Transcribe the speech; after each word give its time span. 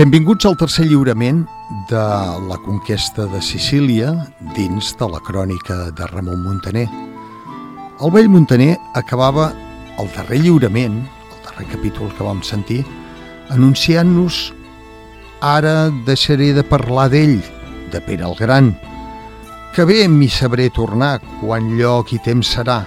Benvinguts 0.00 0.46
al 0.48 0.54
tercer 0.56 0.86
lliurament 0.88 1.42
de 1.90 2.02
la 2.48 2.56
conquesta 2.64 3.26
de 3.28 3.40
Sicília 3.44 4.14
dins 4.56 4.94
de 4.96 5.08
la 5.12 5.18
crònica 5.20 5.90
de 5.92 6.06
Ramon 6.08 6.40
Montaner. 6.40 6.86
El 8.00 8.14
vell 8.14 8.30
Montaner 8.32 8.78
acabava 8.96 9.50
el 10.00 10.08
darrer 10.14 10.38
lliurament, 10.40 10.96
el 11.04 11.42
darrer 11.44 11.66
capítol 11.74 12.08
que 12.16 12.24
vam 12.24 12.40
sentir, 12.40 12.78
anunciant-nos 13.52 14.38
ara 15.44 15.90
deixaré 16.08 16.54
de 16.56 16.64
parlar 16.64 17.10
d'ell, 17.12 17.36
de 17.92 18.00
Pere 18.00 18.24
el 18.24 18.38
Gran, 18.40 18.72
que 19.76 19.84
bé 19.84 20.08
m'hi 20.08 20.30
sabré 20.32 20.70
tornar 20.72 21.18
quan 21.42 21.74
lloc 21.76 22.16
i 22.16 22.22
temps 22.24 22.56
serà, 22.56 22.86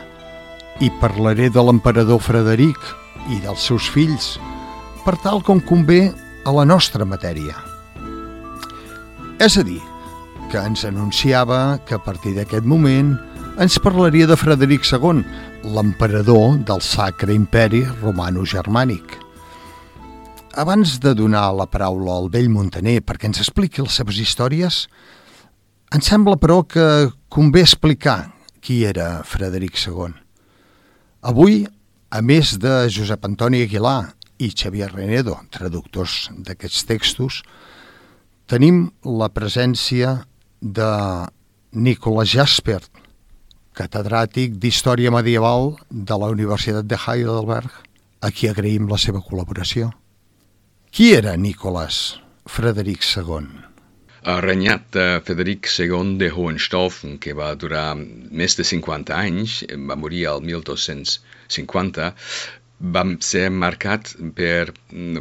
i 0.81 0.89
parlaré 0.97 1.53
de 1.53 1.61
l'emperador 1.61 2.25
Frederic 2.25 2.81
i 3.29 3.37
dels 3.45 3.69
seus 3.69 3.85
fills, 3.85 4.33
per 5.05 5.19
tal 5.21 5.45
com 5.45 5.61
convé 5.61 6.07
a 6.45 6.51
la 6.51 6.65
nostra 6.67 7.05
matèria. 7.07 7.55
És 9.39 9.55
a 9.57 9.63
dir, 9.63 9.79
que 10.51 10.59
ens 10.59 10.83
anunciava 10.85 11.79
que 11.87 11.95
a 11.95 12.01
partir 12.03 12.35
d'aquest 12.35 12.67
moment 12.67 13.15
ens 13.63 13.79
parlaria 13.81 14.27
de 14.27 14.37
Frederic 14.37 14.85
II, 14.85 15.23
l'emperador 15.63 16.59
del 16.67 16.81
Sacre 16.83 17.33
Imperi 17.33 17.83
Romano-Germànic. 18.01 19.19
Abans 20.59 20.99
de 21.01 21.15
donar 21.17 21.47
la 21.57 21.65
paraula 21.65 22.19
al 22.19 22.29
vell 22.33 22.51
Montaner 22.53 22.99
perquè 23.01 23.31
ens 23.31 23.41
expliqui 23.41 23.81
les 23.81 23.95
seves 23.97 24.19
històries, 24.21 24.83
ens 25.93 26.09
sembla, 26.09 26.37
però, 26.41 26.61
que 26.65 27.13
convé 27.29 27.63
explicar 27.63 28.33
qui 28.61 28.83
era 28.85 29.23
Frederic 29.25 29.79
II. 29.79 30.13
Avui, 31.23 31.63
a 32.13 32.21
més 32.21 32.57
de 32.61 32.83
Josep 32.93 33.25
Antoni 33.25 33.63
Aguilar 33.65 34.13
i 34.43 34.51
Xavier 34.51 34.89
Renedo, 34.91 35.37
traductors 35.53 36.27
d'aquests 36.35 36.83
textos, 36.89 37.39
tenim 38.51 38.89
la 39.07 39.29
presència 39.31 40.17
de 40.59 40.91
Nicolas 41.73 42.31
Jaspert, 42.35 42.91
catedràtic 43.73 44.59
d'Història 44.61 45.11
Medieval 45.15 45.73
de 45.89 46.17
la 46.21 46.29
Universitat 46.33 46.85
de 46.85 46.99
Heidelberg, 46.99 47.71
a 48.21 48.29
qui 48.31 48.47
agraïm 48.47 48.87
la 48.91 48.99
seva 49.01 49.23
col·laboració. 49.25 49.89
Qui 50.93 51.13
era 51.17 51.33
Nicolas 51.35 52.19
Frederic 52.45 53.01
II? 53.01 53.47
El 54.23 54.39
renyat 54.45 54.85
de 54.95 55.05
Frederic 55.25 55.67
II 55.67 56.13
de 56.21 56.29
Hohenstaufen, 56.31 57.17
que 57.19 57.33
va 57.35 57.49
durar 57.59 57.95
més 57.97 58.55
de 58.55 58.63
50 58.63 59.17
anys, 59.17 59.57
va 59.89 59.97
morir 59.99 60.27
al 60.31 60.39
1250, 60.45 62.13
va 62.83 63.03
ser 63.23 63.47
marcat 63.49 64.11
per 64.35 64.73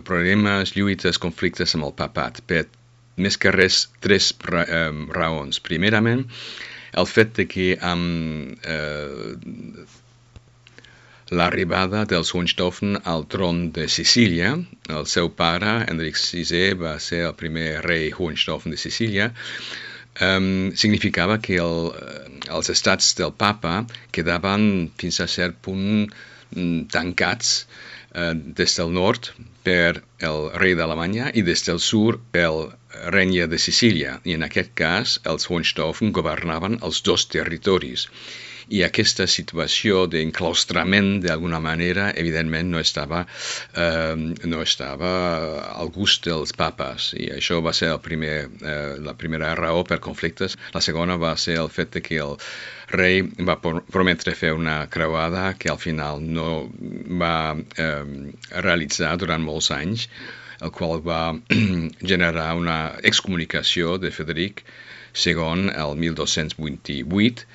problemes, 0.05 0.75
lluites, 0.77 1.21
conflictes 1.23 1.77
amb 1.77 1.87
el 1.89 1.95
papat, 1.99 2.43
per 2.47 2.67
més 3.23 3.39
que 3.39 3.53
res 3.55 3.87
tres 4.03 4.33
raons. 4.43 5.61
Primerament, 5.63 6.25
el 6.99 7.07
fet 7.07 7.37
de 7.39 7.47
que 7.49 7.69
amb 7.79 8.67
eh, 8.67 9.85
l'arribada 11.31 12.03
dels 12.09 12.35
Hohenstaufen 12.35 12.99
al 13.15 13.27
tron 13.31 13.71
de 13.77 13.87
Sicília, 13.89 14.57
el 14.89 15.07
seu 15.07 15.31
pare, 15.31 15.79
Enric 15.93 16.19
VI, 16.19 16.75
va 16.83 16.99
ser 16.99 17.23
el 17.29 17.39
primer 17.39 17.81
rei 17.87 18.11
Hohenstaufen 18.13 18.75
de 18.75 18.81
Sicília, 18.81 19.31
um, 20.21 20.73
significava 20.75 21.39
que 21.39 21.57
el, 21.63 21.89
els 22.51 22.75
estats 22.75 23.15
del 23.23 23.33
papa 23.33 23.79
quedaven 24.11 24.91
fins 24.99 25.23
a 25.23 25.31
cert 25.31 25.63
punt 25.65 25.89
Mm, 25.93 26.32
tancats 26.93 27.55
eh, 28.15 28.33
des 28.61 28.77
del 28.79 28.93
nord 28.99 29.33
per 29.67 30.03
el 30.31 30.49
rei 30.63 30.77
d'Alemanya 30.79 31.31
i 31.35 31.45
des 31.47 31.65
del 31.69 31.81
sud 31.81 32.21
pel 32.35 32.65
regne 33.15 33.47
de 33.49 33.59
Sicília. 33.59 34.19
I 34.29 34.37
en 34.39 34.47
aquest 34.49 34.73
cas 34.79 35.19
els 35.33 35.49
Hohenstaufen 35.51 36.13
governaven 36.13 36.81
els 36.83 37.03
dos 37.09 37.29
territoris 37.35 38.09
i 38.73 38.81
aquesta 38.87 39.27
situació 39.29 40.07
d'enclaustrament 40.11 41.11
d'alguna 41.25 41.61
manera 41.61 42.09
evidentment 42.23 42.71
no 42.73 42.81
estava, 42.81 43.23
eh, 43.77 44.15
no 44.49 44.63
estava 44.65 45.13
al 45.73 45.93
gust 45.97 46.29
dels 46.29 46.55
papes 46.57 47.13
i 47.21 47.29
això 47.37 47.61
va 47.65 47.75
ser 47.77 47.93
el 47.93 48.01
primer, 48.05 48.37
eh, 48.63 48.97
la 49.09 49.15
primera 49.19 49.53
raó 49.59 49.85
per 49.85 50.01
conflictes. 50.01 50.57
La 50.75 50.85
segona 50.85 51.19
va 51.21 51.35
ser 51.37 51.59
el 51.61 51.69
fet 51.73 51.99
de 51.99 52.05
que 52.05 52.21
el 52.25 52.37
rei 52.93 53.23
va 53.49 53.59
prometre 53.61 54.35
fer 54.37 54.53
una 54.57 54.87
creuada 54.93 55.53
que 55.59 55.71
al 55.73 55.81
final 55.81 56.23
no 56.23 56.49
va 57.23 57.35
eh, 57.57 58.33
realitzar 58.69 59.17
durant 59.21 59.45
molts 59.45 59.71
anys 59.77 60.09
el 60.63 60.71
qual 60.71 61.01
va 61.05 61.23
generar 62.13 62.53
una 62.57 62.79
excomunicació 63.03 63.99
de 63.99 64.13
Frederic 64.15 64.63
segon 65.13 65.69
el 65.71 65.97
1228 65.97 67.47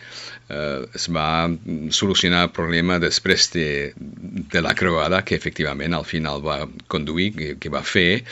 eh, 0.49 0.85
es 0.95 1.07
va 1.13 1.49
solucionar 1.91 2.43
el 2.47 2.51
problema 2.55 2.99
després 3.03 3.49
de, 3.53 3.93
de 3.97 4.61
la 4.61 4.75
croada 4.75 5.23
que 5.25 5.35
efectivament 5.35 5.93
al 5.97 6.05
final 6.05 6.43
va 6.45 6.59
conduir, 6.87 7.31
que, 7.35 7.55
que 7.59 7.73
va 7.73 7.83
fer 7.83 8.23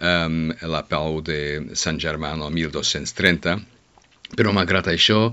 um, 0.00 0.50
la 0.74 0.82
pau 0.88 1.20
de 1.24 1.74
Sant 1.78 2.00
Germà 2.02 2.34
el 2.36 2.48
1230 2.58 3.60
però 4.36 4.52
malgrat 4.56 4.88
això 4.88 5.26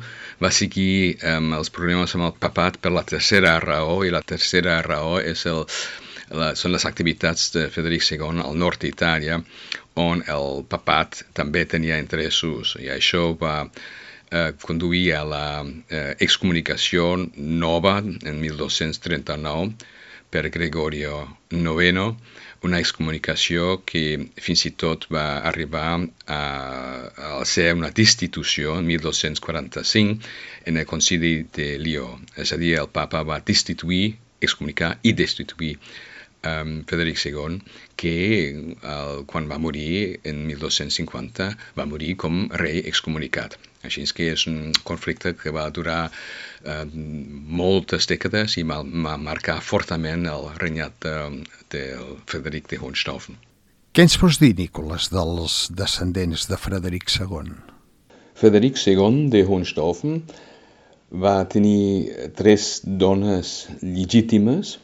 va 0.43 0.51
seguir 0.51 1.15
um, 1.23 1.53
els 1.57 1.71
problemes 1.71 2.15
amb 2.15 2.29
el 2.29 2.37
papat 2.39 2.79
per 2.83 2.91
la 2.91 3.05
tercera 3.07 3.57
raó 3.63 4.03
i 4.05 4.13
la 4.13 4.21
tercera 4.21 4.81
raó 4.85 5.19
és 5.23 5.45
el, 5.47 5.63
la, 6.35 6.53
són 6.59 6.75
les 6.75 6.85
activitats 6.85 7.49
de 7.55 7.67
Frederic 7.73 8.05
II 8.11 8.43
al 8.43 8.57
nord 8.59 8.83
d'Itàlia 8.83 9.39
on 9.99 10.23
el 10.35 10.63
papat 10.71 11.23
també 11.37 11.65
tenia 11.67 11.99
interessos 12.01 12.75
i 12.79 12.87
això 12.93 13.23
va 13.39 13.55
eh, 13.65 14.51
conduir 14.61 15.05
a 15.17 15.23
la 15.27 15.45
eh, 15.65 16.15
excomunicació 16.25 17.15
nova 17.35 17.97
en 17.99 18.41
1239 18.41 19.89
per 20.29 20.49
Gregorio 20.53 21.23
IX, 21.49 22.13
una 22.61 22.79
excomunicació 22.83 23.79
que 23.87 24.03
fins 24.45 24.65
i 24.69 24.71
tot 24.83 25.07
va 25.15 25.39
arribar 25.49 25.87
a, 26.27 26.39
a 26.39 27.45
ser 27.45 27.71
una 27.73 27.89
destitució 27.89 28.77
en 28.77 28.85
1245 28.91 30.19
en 30.69 30.77
el 30.77 30.85
concili 30.85 31.33
de 31.55 31.71
Lió. 31.81 32.11
És 32.37 32.53
a 32.53 32.59
dir, 32.61 32.75
el 32.83 32.91
papa 32.93 33.23
va 33.23 33.39
destituir, 33.51 34.17
excomunicar 34.39 34.97
i 35.03 35.15
destituir 35.17 35.77
um, 36.45 36.83
Frederic 36.87 37.19
II, 37.25 37.59
que 37.99 38.13
el, 38.49 39.23
quan 39.29 39.49
va 39.49 39.59
morir 39.61 40.19
en 40.23 40.45
1250 40.47 41.49
va 41.77 41.87
morir 41.89 42.15
com 42.21 42.47
rei 42.61 42.81
excomunicat. 42.85 43.57
Així 43.83 44.03
és 44.03 44.13
que 44.15 44.27
és 44.33 44.45
un 44.51 44.73
conflicte 44.83 45.33
que 45.39 45.53
va 45.55 45.69
durar 45.71 46.09
uh, 46.09 46.83
moltes 47.61 48.09
dècades 48.11 48.57
i 48.59 48.65
va, 48.67 48.81
va 48.83 49.15
marcar 49.17 49.59
fortament 49.63 50.27
el 50.27 50.49
renyat 50.59 50.99
de, 51.05 51.15
de 51.71 51.85
Frederic 52.27 52.67
de 52.71 52.81
Hohenstaufen. 52.81 53.39
Què 53.95 54.05
ens 54.05 54.19
pots 54.21 54.37
dir, 54.37 54.53
Nicolas, 54.57 55.09
dels 55.09 55.65
descendents 55.73 56.45
de 56.49 56.59
Frederic 56.61 57.09
II? 57.15 57.55
Frederic 58.39 58.77
II 58.87 59.25
de 59.33 59.41
Hohenstaufen 59.47 60.21
va 61.23 61.39
tenir 61.49 62.29
tres 62.37 62.81
dones 62.85 63.67
legítimes 63.81 64.77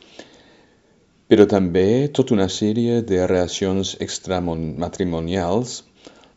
però 1.31 1.45
també 1.49 2.07
tota 2.13 2.35
una 2.35 2.47
sèrie 2.53 3.01
de 3.09 3.23
relacions 3.25 3.95
extramatrimonials 4.05 5.79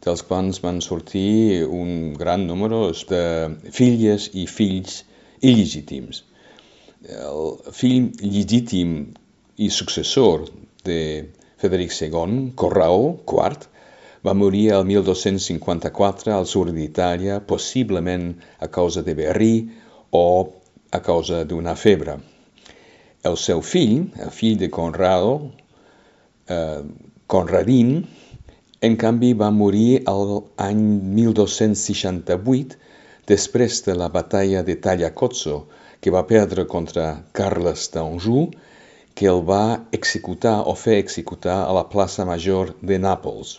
dels 0.04 0.22
quals 0.28 0.60
van 0.65 0.81
sortir 0.84 1.65
un 1.66 2.15
gran 2.16 2.47
número 2.49 2.81
de 3.10 3.25
filles 3.78 4.31
i 4.32 4.47
fills 4.49 5.03
il·legítims. 5.43 6.23
El 7.05 7.58
fill 7.81 8.08
legítim 8.23 8.94
i 9.58 9.69
successor 9.70 10.46
de 10.88 11.00
Frederic 11.58 11.93
II, 11.99 12.38
Corrao 12.55 13.12
IV, 13.26 13.69
va 14.25 14.34
morir 14.34 14.64
el 14.79 14.87
1254 14.88 16.34
al 16.34 16.46
sud 16.46 16.73
d'Itàlia, 16.75 17.38
possiblement 17.52 18.32
a 18.58 18.70
causa 18.79 19.05
de 19.06 19.14
berrí 19.19 19.55
o 20.11 20.26
a 20.91 21.00
causa 21.05 21.44
d'una 21.44 21.76
febre. 21.76 22.19
El 23.26 23.37
seu 23.37 23.61
fill, 23.67 24.12
el 24.23 24.31
fill 24.31 24.59
de 24.59 24.69
Conrado, 24.70 25.50
eh, 26.47 26.82
Conradin, 27.26 28.06
en 28.81 28.94
canvi 28.97 29.32
va 29.35 29.50
morir 29.50 30.05
l'any 30.06 30.82
1268 31.17 32.76
després 33.26 33.82
de 33.88 33.97
la 33.99 34.09
batalla 34.09 34.62
de 34.62 34.76
Tagliacozzo 34.85 35.56
que 36.00 36.12
va 36.15 36.23
perdre 36.29 36.65
contra 36.75 37.06
Carles 37.32 37.88
d'Anjou 37.94 38.44
que 39.19 39.26
el 39.26 39.43
va 39.49 39.81
executar 39.99 40.61
o 40.70 40.75
fer 40.79 40.99
executar 41.03 41.56
a 41.65 41.73
la 41.75 41.88
plaça 41.94 42.26
major 42.29 42.70
de 42.91 43.00
Nàpols. 43.03 43.56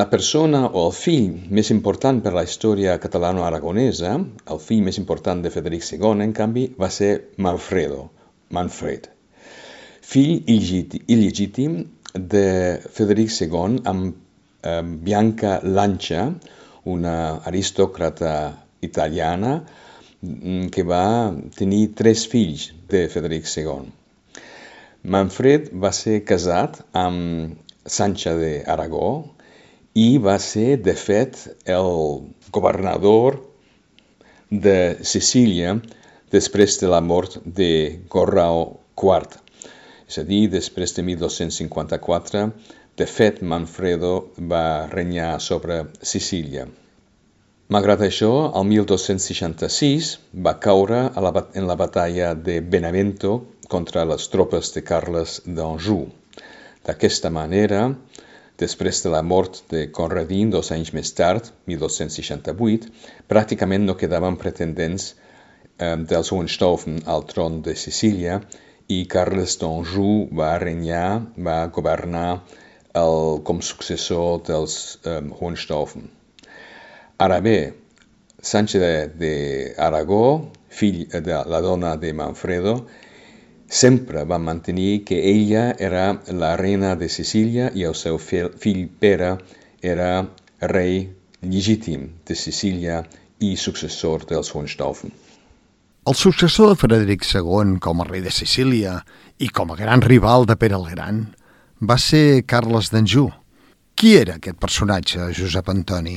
La 0.00 0.08
persona 0.10 0.64
o 0.66 0.88
el 0.88 0.96
fill 0.96 1.28
més 1.58 1.70
important 1.70 2.18
per 2.24 2.32
la 2.34 2.42
història 2.48 2.98
catalano-aragonesa, 3.04 4.16
el 4.54 4.60
fill 4.66 4.82
més 4.88 4.98
important 4.98 5.46
de 5.46 5.54
Frederic 5.54 5.86
II, 5.92 6.26
en 6.26 6.34
canvi, 6.36 6.66
va 6.84 6.90
ser 6.90 7.12
Manfredo, 7.46 8.02
Manfred, 8.52 9.08
fill 10.12 10.42
il·legítim 10.52 11.78
de 12.34 12.46
Frederic 12.92 13.32
II 13.40 13.80
amb 13.88 14.12
eh, 14.12 14.82
Bianca 14.82 15.60
Lancia, 15.64 16.26
una 16.84 17.16
aristòcrata 17.48 18.34
italiana 18.82 19.54
mm, 20.20 20.68
que 20.74 20.84
va 20.84 21.32
tenir 21.56 21.92
tres 21.98 22.26
fills 22.28 22.70
de 22.90 23.06
Frederic 23.08 23.48
II. 23.56 23.92
Manfred 25.02 25.70
va 25.84 25.90
ser 25.96 26.20
casat 26.26 26.82
amb 26.94 27.56
Sancha 27.86 28.34
d'Aragó 28.38 29.08
i 29.98 30.18
va 30.18 30.36
ser, 30.38 30.76
de 30.78 30.94
fet, 30.94 31.40
el 31.66 32.22
governador 32.54 33.40
de 34.50 34.78
Sicília 35.02 35.74
després 36.32 36.78
de 36.80 36.88
la 36.88 37.00
mort 37.04 37.38
de 37.44 38.00
Gorrao 38.10 38.64
IV. 38.96 39.38
És 40.08 40.18
a 40.20 40.24
dir, 40.28 40.46
després 40.52 40.96
de 40.96 41.04
1254, 41.04 42.46
de 43.00 43.06
fet, 43.08 43.40
Manfredo 43.42 44.12
va 44.52 44.88
renyar 44.92 45.38
sobre 45.40 45.78
Sicília. 46.00 46.66
Malgrat 47.72 48.02
això, 48.04 48.32
el 48.58 48.66
1266 48.68 50.08
va 50.46 50.58
caure 50.60 51.06
a 51.08 51.22
la, 51.24 51.32
en 51.56 51.68
la 51.70 51.76
batalla 51.80 52.34
de 52.34 52.58
Benevento 52.60 53.30
contra 53.72 54.04
les 54.04 54.28
tropes 54.28 54.74
de 54.74 54.82
Carles 54.84 55.38
d'Anjou. 55.46 56.02
D'aquesta 56.84 57.30
manera, 57.32 57.86
després 58.60 59.00
de 59.04 59.12
la 59.14 59.22
mort 59.24 59.62
de 59.72 59.86
Conradin 59.98 60.52
dos 60.52 60.68
anys 60.76 60.92
més 60.92 61.14
tard, 61.16 61.48
1268, 61.72 62.92
pràcticament 63.32 63.88
no 63.88 63.96
quedaven 63.96 64.36
pretendents 64.42 65.14
dels 65.78 66.32
Hohenstaufen 66.32 67.00
al 67.06 67.24
tron 67.26 67.62
de 67.62 67.74
Sicília 67.74 68.40
i 68.88 69.04
Carles 69.10 69.56
d'Anjou 69.60 70.26
va 70.38 70.58
regnar, 70.62 71.22
va 71.36 71.66
governar 71.66 72.42
el, 73.02 73.40
com 73.46 73.62
successor 73.62 74.42
dels 74.48 74.74
eh, 75.04 75.20
Hohenstaufen. 75.38 76.10
Ara 77.22 77.38
bé, 77.40 77.56
Sánchez 78.42 79.14
d'Aragó, 79.18 80.24
fill 80.68 81.06
de 81.12 81.40
la 81.54 81.60
dona 81.62 81.94
de 81.96 82.12
Manfredo, 82.12 82.74
sempre 83.72 84.24
va 84.28 84.38
mantenir 84.38 85.04
que 85.08 85.20
ella 85.30 85.64
era 85.78 86.04
la 86.42 86.56
reina 86.60 86.94
de 86.96 87.08
Sicília 87.08 87.70
i 87.74 87.86
el 87.88 87.94
seu 87.94 88.18
fill 88.18 88.82
Pere 89.00 89.36
era 89.94 90.12
rei 90.74 91.04
legítim 91.42 92.08
de 92.26 92.34
Sicília 92.36 93.02
i 93.40 93.54
successor 93.56 94.26
dels 94.28 94.52
Hohenstaufen. 94.54 95.21
El 96.04 96.16
successor 96.16 96.72
de 96.72 96.74
Frederic 96.74 97.22
II 97.30 97.76
com 97.78 98.00
a 98.02 98.04
rei 98.08 98.24
de 98.24 98.30
Sicília 98.34 98.96
i 99.38 99.46
com 99.54 99.70
a 99.70 99.76
gran 99.78 100.02
rival 100.02 100.48
de 100.50 100.56
Pere 100.58 100.74
el 100.74 100.88
Gran 100.90 101.20
va 101.78 101.94
ser 102.02 102.42
Carles 102.50 102.90
d'Anjou. 102.90 103.28
Qui 103.94 104.16
era 104.18 104.34
aquest 104.40 104.58
personatge, 104.58 105.28
Josep 105.38 105.70
Antoni? 105.70 106.16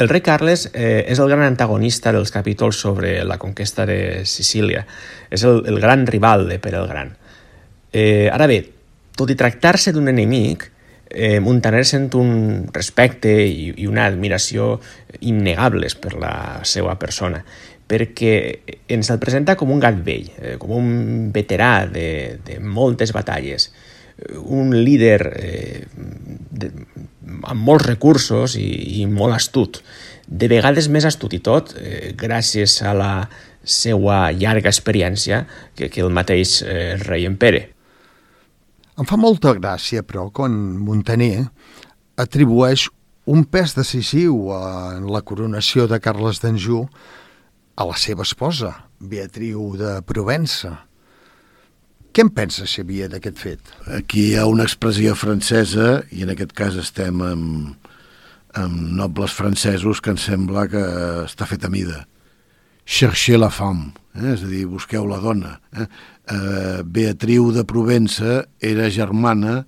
El 0.00 0.08
rei 0.08 0.24
Carles 0.24 0.64
eh, 0.72 1.04
és 1.04 1.20
el 1.20 1.28
gran 1.28 1.44
antagonista 1.44 2.08
dels 2.16 2.32
capítols 2.32 2.80
sobre 2.80 3.18
la 3.28 3.36
conquesta 3.36 3.84
de 3.84 4.24
Sicília. 4.24 4.86
És 5.28 5.44
el, 5.44 5.60
el 5.68 5.76
gran 5.84 6.08
rival 6.08 6.48
de 6.48 6.56
Pere 6.56 6.80
el 6.80 6.88
Gran. 6.88 7.12
Eh, 7.92 8.32
ara 8.32 8.48
bé, 8.48 8.62
tot 9.12 9.28
i 9.28 9.36
tractar-se 9.36 9.92
d'un 9.92 10.08
enemic, 10.08 10.70
eh, 11.10 11.36
Montaner 11.44 11.84
sent 11.84 12.14
un 12.16 12.68
respecte 12.72 13.28
i, 13.44 13.74
i 13.76 13.92
una 13.92 14.08
admiració 14.08 14.78
innegables 15.20 16.00
per 16.00 16.16
la 16.16 16.36
seva 16.64 16.96
persona, 16.96 17.44
perquè 17.88 18.32
ens 18.92 19.08
el 19.10 19.20
presenta 19.22 19.56
com 19.56 19.70
un 19.72 19.80
gat 19.80 20.00
vell, 20.04 20.28
eh, 20.36 20.56
com 20.60 20.74
un 20.76 20.90
veterà 21.34 21.86
de, 21.88 22.08
de 22.44 22.58
moltes 22.60 23.14
batalles, 23.16 23.70
un 24.44 24.74
líder 24.74 25.20
eh, 25.38 25.86
de, 26.50 26.70
amb 27.46 27.62
molts 27.62 27.86
recursos 27.86 28.56
i, 28.58 28.68
i 29.00 29.06
molt 29.06 29.36
astut, 29.36 29.80
de 30.28 30.48
vegades 30.50 30.90
més 30.92 31.06
astut 31.08 31.32
i 31.36 31.40
tot, 31.44 31.72
eh, 31.80 32.12
gràcies 32.18 32.80
a 32.82 32.92
la 32.96 33.12
seva 33.62 34.28
llarga 34.32 34.70
experiència 34.72 35.44
que, 35.76 35.88
que 35.88 36.04
el 36.04 36.12
mateix 36.14 36.60
eh, 36.64 36.96
rei 37.06 37.28
en 37.28 37.38
Pere. 37.40 37.68
Em 38.98 39.06
fa 39.06 39.16
molta 39.20 39.54
gràcia, 39.54 40.02
però, 40.02 40.26
quan 40.34 40.56
Montaner 40.82 41.46
atribueix 42.18 42.88
un 43.30 43.44
pes 43.46 43.76
decisiu 43.76 44.48
en 44.56 45.06
la 45.12 45.22
coronació 45.22 45.86
de 45.86 46.00
Carles 46.02 46.40
d'Anjou 46.42 46.88
a 47.78 47.86
la 47.86 47.94
seva 47.94 48.24
esposa, 48.26 48.72
Beatriu 48.98 49.76
de 49.78 50.00
Provença. 50.02 50.72
Què 52.10 52.24
en 52.24 52.32
pensa, 52.34 52.66
Xavier, 52.66 53.06
d'aquest 53.12 53.38
fet? 53.38 53.68
Aquí 53.94 54.32
hi 54.32 54.38
ha 54.38 54.48
una 54.50 54.64
expressió 54.66 55.14
francesa, 55.14 56.00
i 56.10 56.24
en 56.26 56.32
aquest 56.34 56.56
cas 56.58 56.74
estem 56.80 57.22
amb, 57.22 57.92
amb 58.58 58.80
nobles 58.98 59.36
francesos 59.36 60.02
que 60.02 60.10
em 60.10 60.18
sembla 60.18 60.66
que 60.72 60.82
està 61.22 61.46
fet 61.46 61.68
a 61.68 61.70
mida. 61.70 62.00
Cherchez 62.82 63.38
la 63.38 63.52
femme, 63.54 63.92
eh? 64.16 64.32
és 64.32 64.42
a 64.42 64.50
dir, 64.50 64.64
busqueu 64.66 65.06
la 65.06 65.20
dona. 65.22 65.54
Eh? 65.70 65.86
Eh, 66.34 66.82
Beatriu 66.82 67.52
de 67.54 67.62
Provença 67.62 68.40
era 68.58 68.90
germana 68.90 69.60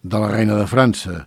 de 0.00 0.16
la 0.16 0.32
reina 0.32 0.56
de 0.56 0.64
França. 0.70 1.26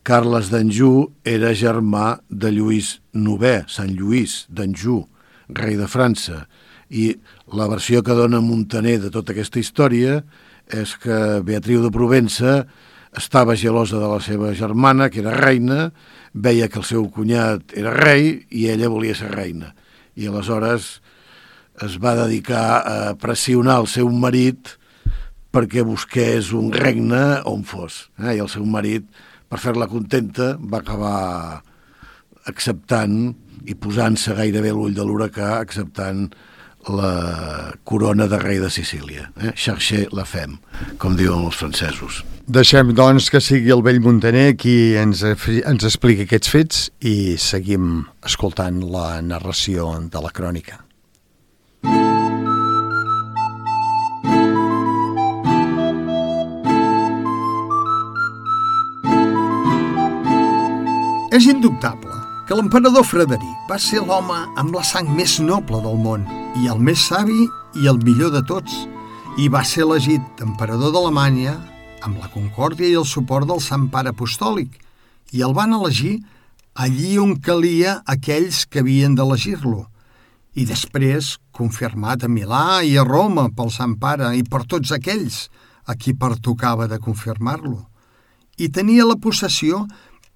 Carles 0.00 0.48
d'Anjou 0.48 1.10
era 1.28 1.52
germà 1.52 2.22
de 2.30 2.54
Lluís 2.56 3.02
IX, 3.12 3.68
Sant 3.68 3.92
Lluís 3.92 4.46
d'Anjou, 4.48 5.04
rei 5.48 5.76
de 5.78 5.88
França 5.88 6.44
i 6.88 7.12
la 7.52 7.68
versió 7.68 8.02
que 8.04 8.16
dona 8.16 8.40
Montaner 8.44 8.98
de 9.02 9.10
tota 9.12 9.34
aquesta 9.34 9.60
història 9.60 10.22
és 10.68 10.94
que 11.00 11.40
Beatriu 11.44 11.82
de 11.84 11.92
Provença 11.92 12.62
estava 13.16 13.56
gelosa 13.56 13.98
de 13.98 14.08
la 14.08 14.20
seva 14.20 14.52
germana, 14.54 15.08
que 15.08 15.20
era 15.20 15.34
reina, 15.36 15.90
veia 16.32 16.68
que 16.68 16.80
el 16.80 16.86
seu 16.86 17.08
cunyat 17.12 17.72
era 17.76 17.94
rei 17.96 18.44
i 18.50 18.68
ella 18.68 18.90
volia 18.92 19.16
ser 19.16 19.30
reina. 19.32 19.72
I 20.16 20.28
aleshores 20.28 20.98
es 21.84 21.96
va 22.02 22.16
dedicar 22.18 22.66
a 22.82 22.98
pressionar 23.20 23.78
el 23.82 23.88
seu 23.88 24.10
marit 24.10 24.76
perquè 25.54 25.82
busqués 25.86 26.52
un 26.52 26.72
regne 26.74 27.40
on 27.48 27.64
fos. 27.64 28.08
Eh? 28.20 28.36
I 28.36 28.42
el 28.44 28.50
seu 28.52 28.66
marit, 28.68 29.06
per 29.48 29.60
fer-la 29.62 29.88
contenta, 29.88 30.56
va 30.60 30.82
acabar 30.82 31.62
acceptant 32.48 33.34
i 33.68 33.76
posant-se 33.76 34.34
gairebé 34.36 34.72
l'ull 34.72 34.94
de 34.96 35.04
l'huracà, 35.04 35.58
acceptant 35.58 36.28
la 36.88 37.74
corona 37.84 38.26
de 38.26 38.38
rei 38.38 38.58
de 38.58 38.70
Sicília. 38.70 39.28
Eh? 39.42 39.52
Cherchez 39.54 40.08
la 40.16 40.24
femme, 40.24 40.58
com 40.98 41.16
diuen 41.18 41.44
els 41.44 41.58
francesos. 41.58 42.22
Deixem, 42.48 42.94
doncs, 42.96 43.28
que 43.28 43.42
sigui 43.44 43.72
el 43.74 43.84
vell 43.84 44.00
Montaner 44.00 44.54
qui 44.56 44.94
ens, 44.96 45.22
ens 45.22 45.84
expliqui 45.84 46.24
aquests 46.24 46.52
fets 46.54 46.84
i 47.04 47.36
seguim 47.36 48.06
escoltant 48.24 48.80
la 48.88 49.20
narració 49.20 49.90
de 50.08 50.24
la 50.24 50.32
crònica. 50.32 50.84
És 61.38 61.44
indubtable 61.46 62.07
que 62.48 62.56
l'emperador 62.56 63.04
Frederic 63.04 63.68
va 63.68 63.76
ser 63.76 64.00
l'home 64.00 64.36
amb 64.56 64.72
la 64.72 64.80
sang 64.80 65.10
més 65.12 65.34
noble 65.44 65.82
del 65.84 65.98
món 66.00 66.22
i 66.56 66.70
el 66.72 66.78
més 66.80 67.02
savi 67.10 67.42
i 67.76 67.90
el 67.90 68.00
millor 68.00 68.32
de 68.32 68.40
tots, 68.48 68.86
i 69.36 69.50
va 69.52 69.60
ser 69.68 69.84
elegit 69.84 70.40
emperador 70.40 70.94
d'Alemanya 70.94 71.58
amb 72.08 72.16
la 72.16 72.30
concòrdia 72.32 72.88
i 72.88 72.96
el 72.96 73.04
suport 73.04 73.44
del 73.50 73.60
Sant 73.60 73.90
Pare 73.92 74.14
Apostòlic, 74.14 74.80
i 75.36 75.44
el 75.44 75.52
van 75.52 75.76
elegir 75.76 76.14
allí 76.72 77.18
on 77.20 77.36
calia 77.36 77.98
aquells 78.08 78.64
que 78.64 78.80
havien 78.80 79.12
d'elegir-lo, 79.18 79.84
i 80.56 80.64
després 80.64 81.36
confirmat 81.52 82.24
a 82.24 82.32
Milà 82.32 82.80
i 82.80 82.96
a 82.96 83.04
Roma 83.04 83.50
pel 83.52 83.68
Sant 83.76 83.98
Pare 84.00 84.32
i 84.40 84.40
per 84.40 84.64
tots 84.64 84.96
aquells 84.96 85.50
a 85.84 86.00
qui 86.00 86.16
pertocava 86.16 86.88
de 86.88 86.96
confirmar-lo. 86.96 87.82
I 88.56 88.72
tenia 88.72 89.04
la 89.04 89.20
possessió 89.20 89.84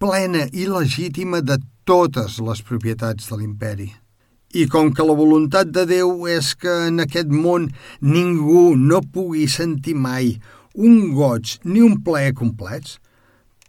plena 0.02 0.45
i 0.52 0.69
legítima 0.69 1.40
de 1.40 1.57
totes 1.89 2.39
les 2.45 2.62
propietats 2.62 3.29
de 3.31 3.39
l'imperi. 3.39 3.91
I 4.53 4.67
com 4.69 4.91
que 4.93 5.05
la 5.07 5.17
voluntat 5.17 5.71
de 5.73 5.87
Déu 5.89 6.27
és 6.29 6.53
que 6.61 6.73
en 6.89 7.01
aquest 7.05 7.31
món 7.33 7.71
ningú 8.05 8.75
no 8.77 9.01
pugui 9.01 9.47
sentir 9.49 9.95
mai 9.97 10.35
un 10.75 11.12
goig 11.17 11.59
ni 11.65 11.81
un 11.85 11.99
plaer 12.05 12.35
complets, 12.37 12.99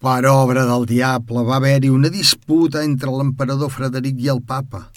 per 0.03 0.25
obra 0.27 0.65
del 0.67 0.85
diable 0.85 1.45
va 1.47 1.57
haver-hi 1.57 1.89
una 1.89 2.11
disputa 2.11 2.83
entre 2.83 3.11
l'emperador 3.11 3.71
Frederic 3.71 4.19
i 4.19 4.31
el 4.33 4.41
papa. 4.43 4.89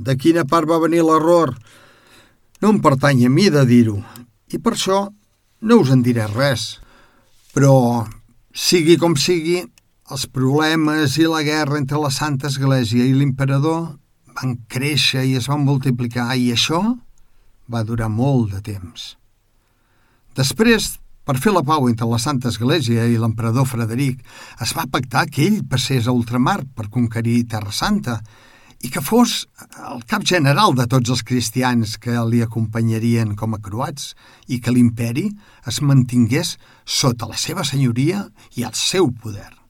De 0.00 0.16
quina 0.16 0.46
part 0.48 0.68
va 0.68 0.80
venir 0.80 1.04
l'error? 1.04 1.52
No 2.62 2.72
em 2.72 2.80
pertany 2.80 3.26
a 3.26 3.30
mi 3.30 3.50
de 3.52 3.66
dir-ho, 3.68 3.98
i 4.48 4.56
per 4.56 4.72
això 4.72 5.04
no 5.60 5.80
us 5.82 5.92
en 5.92 6.00
diré 6.06 6.24
res. 6.32 6.78
Però, 7.52 8.04
sigui 8.52 8.96
com 9.00 9.16
sigui, 9.20 9.60
els 10.12 10.26
problemes 10.28 11.16
i 11.16 11.28
la 11.30 11.44
guerra 11.46 11.78
entre 11.80 12.00
la 12.02 12.12
Santa 12.12 12.50
Església 12.50 13.06
i 13.06 13.14
l'emperador 13.16 13.94
van 14.34 14.58
créixer 14.68 15.24
i 15.24 15.36
es 15.38 15.48
van 15.48 15.64
multiplicar 15.64 16.32
i 16.36 16.50
això 16.52 16.82
va 17.70 17.84
durar 17.86 18.10
molt 18.12 18.52
de 18.52 18.60
temps. 18.74 19.14
Després 20.34 20.96
Per 21.24 21.38
fer 21.40 21.54
la 21.54 21.62
pau 21.64 21.86
entre 21.88 22.04
la 22.04 22.18
Santa 22.20 22.50
Església 22.52 23.06
i 23.08 23.14
l'emperador 23.16 23.64
Frederic, 23.64 24.18
es 24.60 24.74
va 24.76 24.84
pactar 24.92 25.24
que 25.32 25.46
ell 25.46 25.62
passés 25.64 26.04
a 26.04 26.12
ultramar 26.12 26.58
per 26.76 26.90
conquerir 26.92 27.46
Terra 27.48 27.72
Santa 27.72 28.18
i 28.84 28.90
que 28.92 29.00
fos 29.00 29.46
el 29.88 30.04
cap 30.04 30.28
general 30.28 30.76
de 30.76 30.84
tots 30.84 31.16
els 31.16 31.24
cristians 31.24 31.96
que 31.96 32.20
li 32.28 32.44
acompanyarien 32.44 33.32
com 33.40 33.56
a 33.56 33.62
croats 33.64 34.12
i 34.52 34.60
que 34.60 34.76
l'imperi 34.76 35.30
es 35.64 35.80
mantingués 35.80 36.58
sota 36.84 37.32
la 37.32 37.40
seva 37.40 37.64
senyoria 37.64 38.26
i 38.60 38.68
el 38.68 38.76
seu 38.76 39.08
poder. 39.08 39.63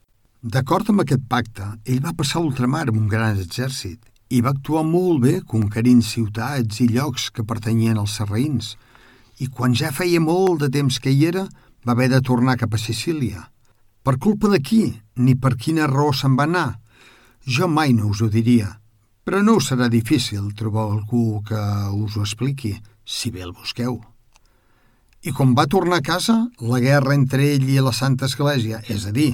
D'acord 0.45 0.91
amb 0.93 1.01
aquest 1.01 1.23
pacte, 1.25 1.65
ell 1.89 2.03
va 2.05 2.11
passar 2.13 2.37
a 2.37 2.45
ultramar 2.45 2.83
amb 2.83 2.99
un 2.99 3.07
gran 3.09 3.39
exèrcit 3.41 4.11
i 4.37 4.43
va 4.45 4.51
actuar 4.53 4.83
molt 4.85 5.23
bé 5.23 5.39
conquerint 5.49 6.03
ciutats 6.05 6.83
i 6.85 6.89
llocs 6.91 7.31
que 7.33 7.47
pertanyien 7.49 7.97
als 7.97 8.19
serraïns, 8.19 8.75
i 9.41 9.49
quan 9.49 9.73
ja 9.73 9.89
feia 9.89 10.21
molt 10.21 10.61
de 10.61 10.69
temps 10.75 10.99
que 11.01 11.15
hi 11.15 11.25
era, 11.31 11.47
va 11.89 11.95
haver 11.95 12.11
de 12.13 12.21
tornar 12.21 12.59
cap 12.61 12.77
a 12.77 12.81
Sicília. 12.83 13.47
Per 14.05 14.19
culpa 14.27 14.51
de 14.53 14.61
qui, 14.61 14.83
ni 15.17 15.33
per 15.33 15.55
quina 15.57 15.89
raó 15.89 16.13
se'n 16.13 16.37
va 16.37 16.45
anar? 16.45 16.67
Jo 17.49 17.71
mai 17.79 17.97
no 17.97 18.13
us 18.13 18.21
ho 18.21 18.29
diria, 18.29 18.69
però 19.25 19.41
no 19.41 19.57
us 19.63 19.71
serà 19.73 19.89
difícil 19.89 20.53
trobar 20.53 20.91
algú 20.91 21.41
que 21.49 21.63
us 22.03 22.19
ho 22.19 22.27
expliqui, 22.27 22.75
si 23.01 23.33
bé 23.33 23.49
el 23.49 23.57
busqueu. 23.57 23.97
I 25.25 25.33
quan 25.33 25.57
va 25.57 25.65
tornar 25.73 26.05
a 26.05 26.09
casa, 26.13 26.37
la 26.61 26.85
guerra 26.85 27.17
entre 27.17 27.49
ell 27.57 27.65
i 27.65 27.81
la 27.81 27.97
Santa 27.97 28.29
Església, 28.29 28.85
és 28.93 29.09
a 29.09 29.17
dir, 29.17 29.33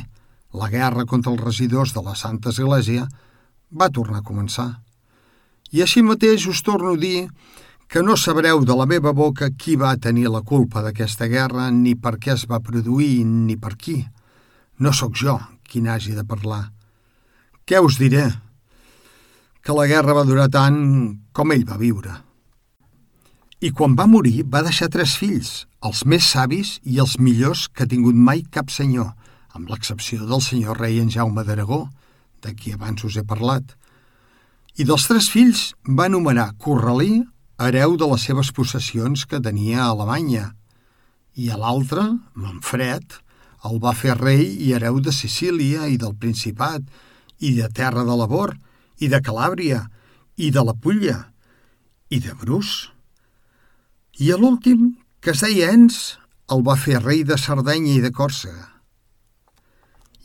la 0.52 0.68
guerra 0.70 1.06
contra 1.06 1.32
els 1.32 1.42
regidors 1.42 1.94
de 1.94 2.02
la 2.02 2.16
Santa 2.18 2.50
Església, 2.50 3.06
va 3.70 3.90
tornar 3.90 4.20
a 4.20 4.26
començar. 4.26 4.70
I 5.70 5.84
així 5.84 6.02
mateix 6.02 6.46
us 6.50 6.62
torno 6.66 6.94
a 6.94 6.98
dir 6.98 7.28
que 7.90 8.02
no 8.02 8.16
sabreu 8.16 8.64
de 8.66 8.74
la 8.78 8.86
meva 8.86 9.12
boca 9.12 9.50
qui 9.50 9.76
va 9.76 9.96
tenir 9.98 10.28
la 10.30 10.42
culpa 10.46 10.82
d'aquesta 10.82 11.26
guerra, 11.30 11.70
ni 11.70 11.94
per 11.94 12.18
què 12.22 12.34
es 12.34 12.46
va 12.50 12.62
produir, 12.62 13.24
ni 13.26 13.56
per 13.58 13.76
qui. 13.76 13.98
No 14.78 14.92
sóc 14.94 15.18
jo 15.18 15.38
qui 15.66 15.82
n'hagi 15.82 16.14
de 16.14 16.24
parlar. 16.26 16.70
Què 17.66 17.78
us 17.82 17.98
diré? 17.98 18.26
Que 19.62 19.74
la 19.74 19.86
guerra 19.90 20.14
va 20.16 20.26
durar 20.26 20.48
tant 20.50 20.78
com 21.34 21.52
ell 21.54 21.66
va 21.66 21.78
viure. 21.78 22.14
I 23.60 23.70
quan 23.76 23.94
va 23.98 24.08
morir 24.10 24.46
va 24.48 24.64
deixar 24.66 24.88
tres 24.88 25.14
fills, 25.20 25.66
els 25.84 26.06
més 26.06 26.30
savis 26.30 26.78
i 26.82 26.98
els 27.02 27.18
millors 27.18 27.68
que 27.68 27.84
ha 27.84 27.90
tingut 27.90 28.16
mai 28.16 28.42
cap 28.54 28.70
senyor, 28.72 29.12
amb 29.56 29.70
l'excepció 29.70 30.26
del 30.28 30.42
senyor 30.44 30.78
rei 30.80 31.00
en 31.02 31.10
Jaume 31.10 31.44
d'Aragó, 31.44 31.88
de 32.42 32.54
qui 32.56 32.72
abans 32.72 33.04
us 33.04 33.18
he 33.18 33.24
parlat. 33.26 33.74
I 34.78 34.86
dels 34.88 35.06
tres 35.10 35.28
fills 35.32 35.70
va 35.84 36.06
anomenar 36.08 36.54
Corralí, 36.62 37.24
hereu 37.60 37.96
de 38.00 38.06
les 38.08 38.22
seves 38.24 38.52
possessions 38.56 39.26
que 39.28 39.42
tenia 39.42 39.82
a 39.84 39.90
Alemanya, 39.92 40.52
i 41.36 41.50
a 41.50 41.58
l'altre, 41.60 42.04
Manfred, 42.34 43.18
el 43.68 43.76
va 43.82 43.92
fer 43.96 44.16
rei 44.16 44.46
i 44.64 44.72
hereu 44.72 45.00
de 45.04 45.12
Sicília 45.12 45.86
i 45.90 45.98
del 46.00 46.16
Principat, 46.16 46.82
i 47.40 47.52
de 47.58 47.68
Terra 47.76 48.04
de 48.06 48.16
Labor, 48.16 48.54
i 49.00 49.08
de 49.08 49.20
Calàbria, 49.24 49.84
i 50.36 50.50
de 50.54 50.64
la 50.64 50.74
Pulla, 50.74 51.18
i 52.08 52.20
de 52.20 52.34
Brus. 52.40 52.90
I 54.20 54.32
a 54.32 54.40
l'últim, 54.40 54.94
que 55.20 55.34
es 55.34 55.44
deia 55.44 55.70
Ens, 55.76 56.00
el 56.50 56.64
va 56.66 56.76
fer 56.80 57.00
rei 57.04 57.22
de 57.24 57.36
Sardenya 57.38 57.94
i 57.98 58.04
de 58.04 58.10
Còrsega. 58.12 58.69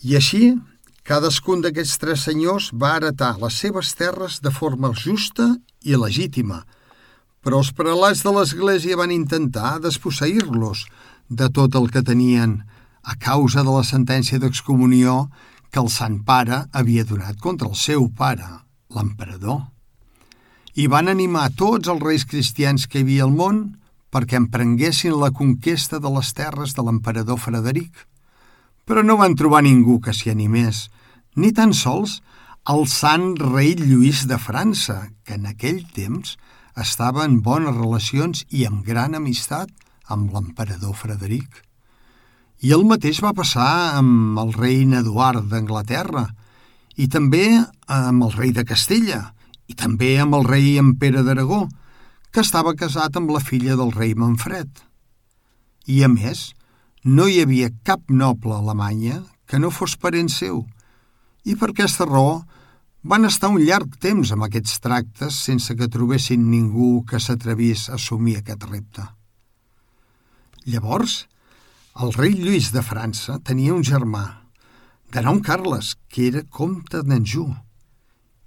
I 0.06 0.20
així, 0.20 0.54
cadascun 1.02 1.64
d'aquests 1.66 1.98
tres 2.02 2.26
senyors 2.28 2.70
va 2.82 2.92
heretar 3.00 3.32
les 3.42 3.58
seves 3.58 3.96
terres 3.98 4.38
de 4.46 4.52
forma 4.54 4.92
justa 4.94 5.48
i 5.82 5.98
legítima, 5.98 6.62
però 7.42 7.64
els 7.64 7.72
prelats 7.78 8.22
de 8.26 8.34
l'Església 8.36 9.00
van 9.02 9.14
intentar 9.16 9.80
desposseir-los 9.82 10.86
de 11.30 11.50
tot 11.50 11.78
el 11.80 11.90
que 11.90 12.06
tenien 12.06 12.60
a 13.02 13.18
causa 13.18 13.64
de 13.66 13.74
la 13.74 13.86
sentència 13.86 14.38
d'excomunió 14.42 15.28
que 15.74 15.82
el 15.82 15.90
Sant 15.94 16.22
Pare 16.26 16.64
havia 16.72 17.06
donat 17.06 17.42
contra 17.42 17.70
el 17.70 17.76
seu 17.76 18.06
pare, 18.10 18.48
l'emperador. 18.94 19.64
I 20.78 20.86
van 20.92 21.10
animar 21.10 21.50
tots 21.58 21.90
els 21.90 22.02
reis 22.04 22.26
cristians 22.30 22.86
que 22.86 23.02
hi 23.02 23.06
havia 23.08 23.26
al 23.26 23.34
món 23.34 23.62
perquè 24.14 24.38
emprenguessin 24.38 25.18
la 25.18 25.34
conquesta 25.34 25.98
de 26.00 26.12
les 26.18 26.30
terres 26.38 26.78
de 26.78 26.86
l'emperador 26.86 27.42
Frederic. 27.42 28.06
Però 28.86 29.02
no 29.04 29.18
van 29.18 29.36
trobar 29.36 29.64
ningú 29.66 30.00
que 30.00 30.14
s'hi 30.14 30.32
animés, 30.32 30.90
ni 31.36 31.52
tan 31.52 31.74
sols 31.74 32.20
el 32.70 32.88
sant 32.90 33.36
rei 33.42 33.76
Lluís 33.78 34.26
de 34.30 34.38
França, 34.42 35.10
que 35.26 35.38
en 35.38 35.46
aquell 35.50 35.84
temps 35.94 36.38
estava 36.78 37.26
en 37.26 37.40
bones 37.42 37.76
relacions 37.76 38.46
i 38.50 38.66
amb 38.66 38.86
gran 38.86 39.16
amistat 39.18 39.70
amb 40.10 40.34
l'emperador 40.34 40.96
Frederic. 40.98 41.62
I 42.66 42.74
el 42.74 42.86
mateix 42.88 43.22
va 43.24 43.36
passar 43.38 43.98
amb 44.00 44.40
el 44.42 44.54
rei 44.56 44.84
Eduard 44.98 45.46
d'Anglaterra 45.52 46.28
i 46.96 47.08
també 47.12 47.46
amb 47.92 48.24
el 48.24 48.34
rei 48.34 48.52
de 48.56 48.64
Castella 48.66 49.22
i 49.68 49.74
també 49.74 50.16
amb 50.22 50.36
el 50.38 50.46
rei 50.46 50.78
en 50.80 50.94
Pere 51.02 51.24
d'Aragó, 51.26 51.66
que 52.32 52.42
estava 52.42 52.76
casat 52.76 53.16
amb 53.18 53.32
la 53.32 53.40
filla 53.40 53.76
del 53.76 53.92
rei 53.92 54.14
Manfred. 54.14 54.70
I 55.88 56.04
a 56.04 56.10
més, 56.12 56.54
no 57.06 57.28
hi 57.30 57.38
havia 57.44 57.70
cap 57.86 58.10
noble 58.10 58.56
a 58.56 58.60
Alemanya 58.64 59.20
que 59.46 59.60
no 59.62 59.70
fos 59.70 59.94
parent 60.02 60.30
seu, 60.34 60.64
i 61.46 61.54
per 61.54 61.70
aquesta 61.70 62.08
raó 62.10 62.40
van 63.06 63.28
estar 63.30 63.52
un 63.54 63.62
llarg 63.62 64.00
temps 64.02 64.32
amb 64.34 64.48
aquests 64.48 64.80
tractes 64.82 65.38
sense 65.48 65.76
que 65.78 65.90
trobessin 65.94 66.48
ningú 66.50 67.04
que 67.06 67.22
s'atrevís 67.22 67.86
a 67.90 68.00
assumir 68.00 68.40
aquest 68.40 68.66
repte. 68.72 69.06
Llavors, 70.66 71.28
el 72.02 72.16
rei 72.18 72.34
Lluís 72.34 72.72
de 72.74 72.82
França 72.82 73.38
tenia 73.38 73.76
un 73.78 73.86
germà, 73.86 74.26
de 75.14 75.22
nom 75.22 75.38
Carles, 75.46 75.94
que 76.10 76.26
era 76.32 76.42
comte 76.50 77.04
d'Anjou. 77.06 77.54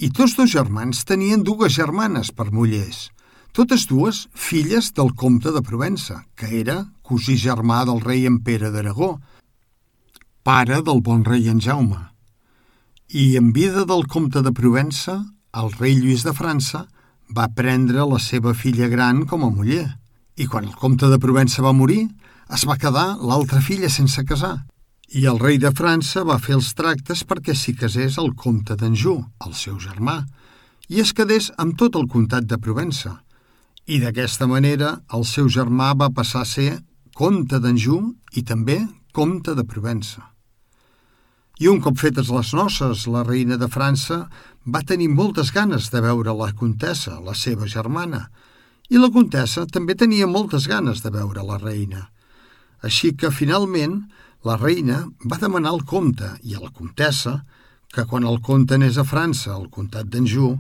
I 0.03 0.11
tots 0.11 0.35
dos 0.35 0.51
germans 0.51 1.07
tenien 1.07 1.47
dues 1.47 1.79
germanes 1.79 2.35
per 2.35 2.51
mullers, 2.51 3.13
totes 3.55 3.87
dues 3.87 4.27
filles 4.35 4.91
del 4.99 5.15
comte 5.15 5.55
de 5.55 5.63
Provença, 5.63 6.25
que 6.35 6.51
era 6.59 6.81
cosí 7.09 7.39
germà 7.41 7.81
del 7.89 8.03
rei 8.05 8.27
en 8.29 8.39
Pere 8.45 8.71
d'Aragó, 8.75 9.17
pare 10.45 10.83
del 10.85 11.01
bon 11.05 11.25
rei 11.25 11.49
en 11.49 11.61
Jaume. 11.65 11.99
I 13.09 13.37
en 13.41 13.53
vida 13.57 13.87
del 13.89 14.07
comte 14.07 14.43
de 14.45 14.53
Provença, 14.53 15.19
el 15.57 15.73
rei 15.81 15.97
Lluís 15.97 16.27
de 16.27 16.35
França 16.37 16.85
va 17.37 17.49
prendre 17.57 18.05
la 18.09 18.19
seva 18.21 18.53
filla 18.55 18.89
gran 18.93 19.25
com 19.27 19.45
a 19.45 19.51
muller. 19.53 19.87
I 20.37 20.47
quan 20.47 20.69
el 20.69 20.75
comte 20.77 21.09
de 21.09 21.19
Provença 21.21 21.65
va 21.65 21.77
morir, 21.77 22.07
es 22.53 22.65
va 22.69 22.77
quedar 22.81 23.17
l'altra 23.21 23.61
filla 23.65 23.89
sense 23.93 24.25
casar. 24.25 24.57
I 25.09 25.25
el 25.31 25.41
rei 25.41 25.57
de 25.61 25.73
França 25.73 26.25
va 26.29 26.37
fer 26.41 26.59
els 26.59 26.75
tractes 26.77 27.25
perquè 27.25 27.55
s'hi 27.57 27.75
casés 27.77 28.19
el 28.21 28.35
comte 28.37 28.77
d'Anjou, 28.77 29.23
el 29.47 29.55
seu 29.57 29.79
germà, 29.81 30.21
i 30.89 31.01
es 31.01 31.15
quedés 31.17 31.49
amb 31.57 31.77
tot 31.81 31.97
el 31.97 32.09
comtat 32.13 32.45
de 32.49 32.61
Provença. 32.61 33.19
I 33.89 34.01
d'aquesta 34.01 34.47
manera 34.49 34.99
el 35.17 35.25
seu 35.25 35.49
germà 35.49 35.95
va 35.97 36.11
passar 36.13 36.45
a 36.45 36.49
ser 36.49 36.71
comte 37.19 37.59
d'Anjou 37.59 38.13
i 38.39 38.45
també 38.47 38.77
comte 39.11 39.51
de 39.59 39.65
Provença. 39.67 40.21
I 41.59 41.67
un 41.67 41.81
cop 41.83 41.97
fetes 41.99 42.29
les 42.31 42.53
noces, 42.55 43.09
la 43.11 43.25
reina 43.27 43.57
de 43.59 43.67
França 43.67 44.19
va 44.63 44.85
tenir 44.87 45.09
moltes 45.11 45.51
ganes 45.51 45.89
de 45.91 46.03
veure 46.05 46.35
la 46.39 46.53
contessa, 46.61 47.17
la 47.19 47.35
seva 47.35 47.67
germana, 47.67 48.29
i 48.87 49.03
la 49.03 49.11
contessa 49.11 49.65
també 49.67 49.97
tenia 49.99 50.29
moltes 50.31 50.69
ganes 50.71 51.03
de 51.03 51.11
veure 51.17 51.43
la 51.49 51.59
reina. 51.59 52.05
Així 52.87 53.11
que, 53.19 53.33
finalment, 53.35 53.99
la 54.47 54.55
reina 54.61 55.01
va 55.27 55.41
demanar 55.43 55.75
al 55.75 55.83
comte 55.83 56.31
i 56.47 56.55
a 56.55 56.63
la 56.63 56.71
contessa 56.71 57.41
que 57.91 58.07
quan 58.07 58.29
el 58.31 58.39
comte 58.47 58.79
anés 58.79 58.95
a 58.95 59.07
França, 59.09 59.57
al 59.57 59.67
comtat 59.75 60.07
d'Anjou, 60.07 60.55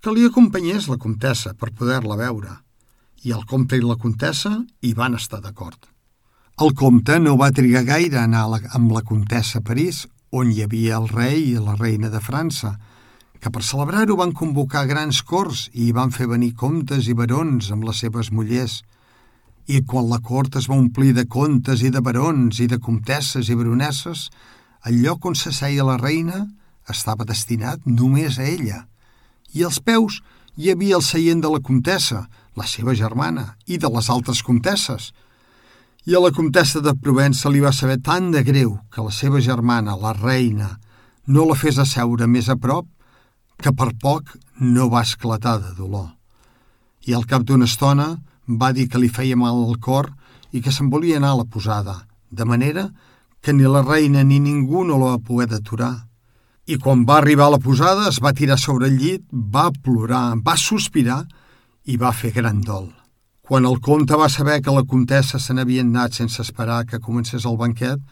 que 0.00 0.16
li 0.16 0.24
acompanyés 0.24 0.88
la 0.88 0.96
contessa 0.96 1.52
per 1.52 1.74
poder-la 1.76 2.16
veure. 2.16 2.56
I 3.28 3.36
el 3.36 3.44
comte 3.44 3.76
i 3.76 3.84
la 3.84 4.00
contessa 4.00 4.56
hi 4.80 4.96
van 4.96 5.20
estar 5.20 5.44
d'acord. 5.44 5.76
El 6.64 6.72
comte 6.74 7.20
no 7.22 7.36
va 7.38 7.52
trigar 7.54 7.84
gaire 7.86 8.16
a 8.18 8.24
anar 8.26 8.40
amb 8.74 8.90
la 8.90 9.04
contessa 9.06 9.60
a 9.60 9.64
París, 9.66 10.00
on 10.34 10.48
hi 10.50 10.64
havia 10.64 10.96
el 10.96 11.04
rei 11.06 11.36
i 11.52 11.60
la 11.62 11.76
reina 11.78 12.08
de 12.10 12.18
França, 12.18 12.72
que 13.38 13.52
per 13.54 13.62
celebrar-ho 13.62 14.16
van 14.18 14.32
convocar 14.40 14.82
grans 14.90 15.20
cors 15.22 15.68
i 15.68 15.84
hi 15.84 15.92
van 15.94 16.10
fer 16.10 16.26
venir 16.32 16.56
comtes 16.58 17.06
i 17.06 17.14
barons 17.20 17.68
amb 17.70 17.86
les 17.86 18.00
seves 18.02 18.32
mullers. 18.34 18.80
I 19.70 19.84
quan 19.86 20.08
la 20.10 20.18
cort 20.30 20.58
es 20.58 20.66
va 20.66 20.80
omplir 20.80 21.12
de 21.14 21.28
contes 21.30 21.84
i 21.86 21.92
de 21.94 22.02
barons 22.02 22.58
i 22.58 22.66
de 22.66 22.80
comtesses 22.82 23.52
i 23.54 23.58
baronesses, 23.60 24.26
el 24.90 24.98
lloc 25.04 25.30
on 25.30 25.38
s'asseia 25.38 25.86
la 25.86 25.96
reina 26.02 26.42
estava 26.90 27.28
destinat 27.28 27.86
només 27.86 28.40
a 28.42 28.48
ella. 28.50 28.82
I 29.54 29.62
als 29.70 29.78
peus 29.78 30.18
hi 30.56 30.74
havia 30.74 30.98
el 30.98 31.06
seient 31.06 31.46
de 31.46 31.54
la 31.54 31.62
comtessa, 31.62 32.26
la 32.58 32.66
seva 32.66 32.98
germana, 32.98 33.52
i 33.70 33.78
de 33.78 33.94
les 33.94 34.10
altres 34.10 34.42
comtesses– 34.42 35.12
i 36.06 36.14
a 36.14 36.20
la 36.22 36.30
comtessa 36.34 36.80
de 36.84 36.94
Provença 36.94 37.50
li 37.50 37.60
va 37.64 37.72
saber 37.72 37.98
tant 38.04 38.30
de 38.32 38.42
greu 38.44 38.76
que 38.92 39.02
la 39.04 39.12
seva 39.12 39.40
germana, 39.44 39.96
la 39.96 40.14
reina, 40.16 40.76
no 41.26 41.44
la 41.48 41.56
fes 41.58 41.78
asseure 41.78 42.26
més 42.26 42.48
a 42.48 42.56
prop 42.56 42.86
que 43.58 43.72
per 43.74 43.90
poc 44.00 44.30
no 44.60 44.88
va 44.92 45.02
esclatar 45.02 45.58
de 45.60 45.74
dolor. 45.76 46.08
I 47.08 47.14
al 47.14 47.26
cap 47.26 47.44
d'una 47.44 47.66
estona 47.66 48.08
va 48.48 48.72
dir 48.72 48.88
que 48.88 49.00
li 49.00 49.10
feia 49.12 49.36
mal 49.36 49.58
al 49.64 49.78
cor 49.82 50.12
i 50.52 50.62
que 50.64 50.72
se'n 50.72 50.88
volia 50.88 51.18
anar 51.18 51.34
a 51.34 51.40
la 51.42 51.48
posada, 51.48 51.96
de 52.30 52.44
manera 52.44 52.88
que 53.42 53.52
ni 53.52 53.66
la 53.68 53.82
reina 53.82 54.24
ni 54.24 54.38
ningú 54.40 54.84
no 54.84 54.98
la 54.98 55.16
va 55.16 55.24
poder 55.24 55.48
deturar. 55.50 55.94
I 56.66 56.76
quan 56.76 57.04
va 57.08 57.18
arribar 57.18 57.48
a 57.48 57.56
la 57.56 57.62
posada 57.62 58.08
es 58.08 58.20
va 58.24 58.34
tirar 58.36 58.58
sobre 58.58 58.88
el 58.88 58.98
llit, 59.00 59.24
va 59.32 59.70
plorar, 59.72 60.36
va 60.44 60.56
sospirar 60.56 61.22
i 61.84 61.96
va 61.96 62.12
fer 62.12 62.32
gran 62.36 62.60
dol. 62.60 62.88
Quan 63.48 63.64
el 63.64 63.78
comte 63.80 64.16
va 64.20 64.28
saber 64.28 64.58
que 64.60 64.72
la 64.76 64.84
comtessa 64.84 65.38
se 65.40 65.54
n'havia 65.56 65.80
anat 65.80 66.12
sense 66.18 66.42
esperar 66.44 66.82
que 66.84 66.98
comencés 67.00 67.46
el 67.48 67.56
banquet, 67.56 68.02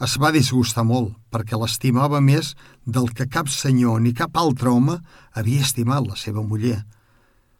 es 0.00 0.14
va 0.22 0.30
disgustar 0.32 0.86
molt, 0.88 1.10
perquè 1.28 1.58
l'estimava 1.60 2.22
més 2.24 2.54
del 2.86 3.10
que 3.12 3.26
cap 3.28 3.50
senyor 3.52 3.98
ni 4.00 4.14
cap 4.16 4.38
altre 4.40 4.70
home 4.72 4.94
havia 5.36 5.66
estimat 5.66 6.06
la 6.08 6.16
seva 6.16 6.40
muller. 6.40 6.78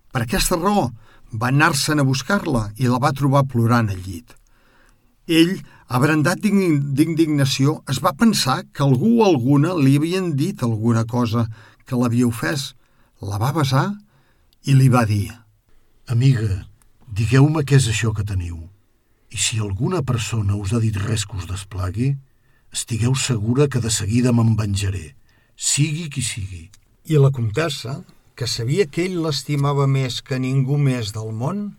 Per 0.09 0.23
aquesta 0.23 0.57
raó, 0.57 0.87
va 1.33 1.51
anar-se'n 1.53 2.01
a 2.01 2.07
buscar-la 2.09 2.71
i 2.81 2.89
la 2.89 3.01
va 3.03 3.13
trobar 3.13 3.45
plorant 3.53 3.91
al 3.93 4.01
llit. 4.07 4.33
Ell, 5.29 5.59
abrandat 5.93 6.41
d'indignació, 6.41 7.83
es 7.93 8.01
va 8.01 8.15
pensar 8.17 8.63
que 8.73 8.87
algú 8.87 9.19
o 9.19 9.27
alguna 9.27 9.75
li 9.77 9.99
havien 10.01 10.33
dit 10.33 10.65
alguna 10.65 11.05
cosa 11.05 11.45
que 11.85 12.01
l'havia 12.01 12.31
ofès. 12.33 12.73
La 13.21 13.37
va 13.37 13.53
besar 13.53 13.91
i 14.65 14.73
li 14.73 14.89
va 14.89 15.05
dir 15.05 15.29
Amiga, 16.09 16.65
digueu-me 17.19 17.65
què 17.67 17.79
és 17.81 17.89
això 17.91 18.13
que 18.15 18.27
teniu. 18.27 18.59
I 19.35 19.39
si 19.43 19.59
alguna 19.59 20.05
persona 20.07 20.57
us 20.57 20.73
ha 20.73 20.81
dit 20.83 20.97
res 21.03 21.27
que 21.27 21.37
us 21.37 21.49
desplagui, 21.51 22.13
estigueu 22.73 23.17
segura 23.19 23.67
que 23.69 23.83
de 23.83 23.91
seguida 23.91 24.33
me'n 24.33 24.55
venjaré, 24.57 25.17
sigui 25.57 26.07
qui 26.15 26.23
sigui. 26.23 26.69
I 27.11 27.19
la 27.19 27.33
comtessa, 27.35 27.99
que 28.39 28.47
sabia 28.47 28.87
que 28.87 29.09
ell 29.09 29.19
l'estimava 29.25 29.89
més 29.91 30.21
que 30.23 30.39
ningú 30.39 30.79
més 30.79 31.11
del 31.17 31.33
món, 31.35 31.73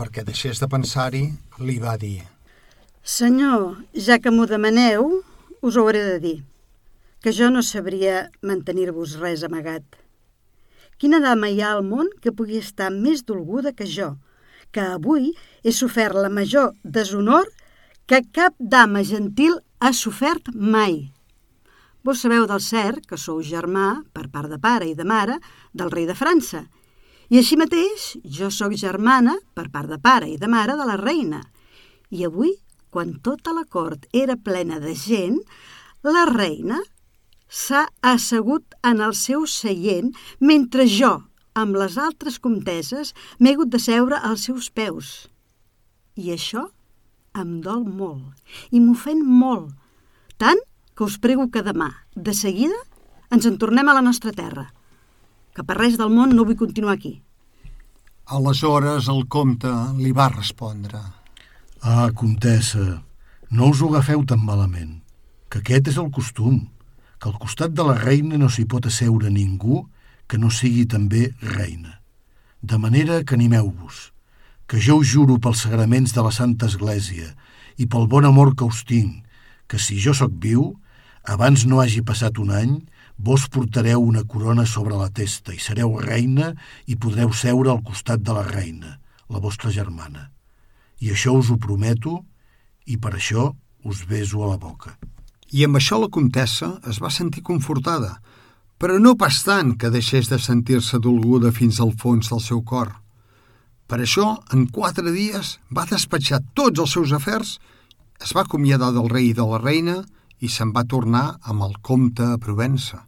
perquè 0.00 0.24
deixés 0.24 0.62
de 0.62 0.68
pensar-hi, 0.70 1.26
li 1.60 1.76
va 1.82 1.98
dir 2.00 2.22
Senyor, 3.04 3.76
ja 3.92 4.18
que 4.20 4.30
m'ho 4.32 4.46
demaneu, 4.48 5.20
us 5.60 5.76
ho 5.76 5.84
hauré 5.84 6.02
de 6.04 6.18
dir, 6.20 6.38
que 7.20 7.32
jo 7.36 7.50
no 7.52 7.62
sabria 7.64 8.30
mantenir-vos 8.40 9.18
res 9.20 9.44
amagat. 9.44 9.84
Quina 11.00 11.20
dama 11.20 11.48
hi 11.48 11.60
ha 11.60 11.72
al 11.74 11.84
món 11.84 12.08
que 12.20 12.32
pugui 12.32 12.60
estar 12.60 12.90
més 12.92 13.24
dolguda 13.28 13.72
que 13.76 13.88
jo, 13.88 14.14
que 14.72 14.82
avui 14.96 15.32
he 15.62 15.72
sofert 15.72 16.16
la 16.16 16.30
major 16.32 16.72
deshonor 16.84 17.48
que 18.06 18.22
cap 18.34 18.54
dama 18.58 19.04
gentil 19.06 19.60
ha 19.78 19.92
sofert 19.92 20.50
mai. 20.54 21.10
Vos 22.02 22.22
sabeu 22.24 22.46
del 22.48 22.62
cert 22.64 23.04
que 23.06 23.18
sou 23.20 23.42
germà, 23.44 24.00
per 24.16 24.30
part 24.32 24.48
de 24.48 24.58
pare 24.58 24.88
i 24.88 24.94
de 24.96 25.04
mare, 25.04 25.36
del 25.76 25.92
rei 25.92 26.06
de 26.08 26.16
França. 26.16 26.64
I 27.30 27.38
així 27.38 27.58
mateix, 27.60 28.16
jo 28.24 28.48
sóc 28.50 28.72
germana, 28.74 29.36
per 29.54 29.68
part 29.70 29.90
de 29.92 30.00
pare 30.02 30.30
i 30.32 30.38
de 30.40 30.48
mare, 30.50 30.74
de 30.80 30.86
la 30.88 30.96
reina. 30.98 31.42
I 32.10 32.24
avui, 32.26 32.54
quan 32.90 33.12
tota 33.22 33.52
la 33.54 33.66
cort 33.68 34.08
era 34.16 34.34
plena 34.34 34.80
de 34.82 34.96
gent, 34.98 35.38
la 36.02 36.24
reina 36.26 36.80
s'ha 37.46 37.84
assegut 38.00 38.74
en 38.82 39.02
el 39.04 39.14
seu 39.14 39.46
seient 39.46 40.10
mentre 40.40 40.88
jo, 40.90 41.12
amb 41.54 41.76
les 41.76 41.96
altres 41.98 42.38
comteses, 42.38 43.14
m'he 43.38 43.54
hagut 43.54 43.70
de 43.72 43.80
seure 43.82 44.18
als 44.18 44.46
seus 44.48 44.70
peus. 44.70 45.28
I 46.16 46.34
això 46.34 46.68
em 47.38 47.60
dol 47.64 47.84
molt 47.86 48.34
i 48.74 48.80
m'ofèn 48.82 49.22
molt, 49.24 49.72
tant 50.38 50.58
que 50.94 51.06
us 51.06 51.18
prego 51.18 51.48
que 51.50 51.62
demà, 51.62 51.90
de 52.14 52.34
seguida, 52.34 52.76
ens 53.30 53.46
en 53.46 53.58
tornem 53.58 53.88
a 53.88 53.94
la 53.96 54.02
nostra 54.02 54.32
terra, 54.34 54.66
que 55.54 55.64
per 55.64 55.78
res 55.78 55.96
del 55.98 56.10
món 56.12 56.34
no 56.34 56.44
vull 56.44 56.58
continuar 56.58 56.98
aquí. 56.98 57.20
Aleshores 58.30 59.08
el 59.10 59.24
comte 59.26 59.70
li 59.98 60.12
va 60.14 60.28
respondre. 60.30 61.00
Ah, 61.82 62.10
comtessa, 62.14 63.00
no 63.50 63.70
us 63.70 63.80
ho 63.80 63.88
agafeu 63.90 64.22
tan 64.26 64.42
malament, 64.44 65.00
que 65.48 65.62
aquest 65.62 65.88
és 65.90 65.98
el 65.98 66.10
costum, 66.14 66.60
que 67.18 67.30
al 67.30 67.38
costat 67.40 67.72
de 67.74 67.86
la 67.86 67.96
reina 67.98 68.38
no 68.38 68.50
s'hi 68.52 68.66
pot 68.68 68.86
asseure 68.86 69.32
ningú 69.32 69.82
que 70.30 70.38
no 70.38 70.52
sigui 70.54 70.86
també 70.86 71.32
reina. 71.42 71.98
De 72.62 72.78
manera 72.78 73.24
que 73.26 73.34
animeu-vos, 73.34 74.12
que 74.70 74.78
jo 74.78 75.00
us 75.02 75.10
juro 75.10 75.40
pels 75.42 75.64
sagraments 75.64 76.14
de 76.14 76.22
la 76.22 76.30
Santa 76.30 76.68
Església 76.70 77.32
i 77.76 77.88
pel 77.90 78.06
bon 78.06 78.28
amor 78.28 78.54
que 78.54 78.68
us 78.68 78.84
tinc, 78.86 79.24
que 79.66 79.80
si 79.82 79.98
jo 79.98 80.14
sóc 80.14 80.30
viu, 80.38 80.76
abans 81.26 81.66
no 81.66 81.80
hagi 81.82 82.04
passat 82.06 82.38
un 82.38 82.54
any, 82.54 82.76
vos 83.18 83.48
portareu 83.50 84.00
una 84.06 84.22
corona 84.24 84.64
sobre 84.66 84.94
la 84.96 85.10
testa 85.10 85.52
i 85.52 85.58
sereu 85.58 85.98
reina 85.98 86.52
i 86.86 86.94
podreu 86.96 87.34
seure 87.34 87.74
al 87.74 87.82
costat 87.82 88.22
de 88.22 88.36
la 88.36 88.46
reina, 88.46 89.00
la 89.28 89.42
vostra 89.42 89.74
germana. 89.74 90.30
I 91.02 91.10
això 91.10 91.34
us 91.36 91.50
ho 91.50 91.58
prometo 91.58 92.20
i 92.86 92.96
per 92.96 93.16
això 93.16 93.50
us 93.84 94.06
beso 94.06 94.44
a 94.44 94.52
la 94.52 94.60
boca. 94.60 94.94
I 95.50 95.66
amb 95.66 95.80
això 95.80 95.98
la 95.98 96.12
comtessa 96.14 96.76
es 96.86 97.00
va 97.02 97.10
sentir 97.10 97.42
confortada, 97.42 98.20
però 98.80 98.96
no 98.96 99.12
pas 99.20 99.42
tant 99.44 99.74
que 99.76 99.90
deixés 99.92 100.30
de 100.32 100.38
sentir-se 100.40 100.98
dolguda 101.04 101.52
fins 101.52 101.82
al 101.84 101.92
fons 102.00 102.30
del 102.32 102.40
seu 102.40 102.62
cor. 102.64 102.94
Per 103.90 103.98
això, 104.00 104.38
en 104.54 104.64
quatre 104.72 105.12
dies, 105.12 105.58
va 105.68 105.84
despatxar 105.90 106.40
tots 106.56 106.80
els 106.80 106.94
seus 106.96 107.12
afers, 107.12 107.58
es 108.24 108.32
va 108.36 108.46
acomiadar 108.46 108.88
del 108.96 109.10
rei 109.12 109.30
i 109.30 109.36
de 109.36 109.44
la 109.44 109.58
reina 109.60 109.98
i 110.40 110.48
se'n 110.48 110.72
va 110.72 110.86
tornar 110.88 111.24
amb 111.44 111.66
el 111.66 111.74
comte 111.84 112.24
a 112.24 112.38
Provença. 112.40 113.02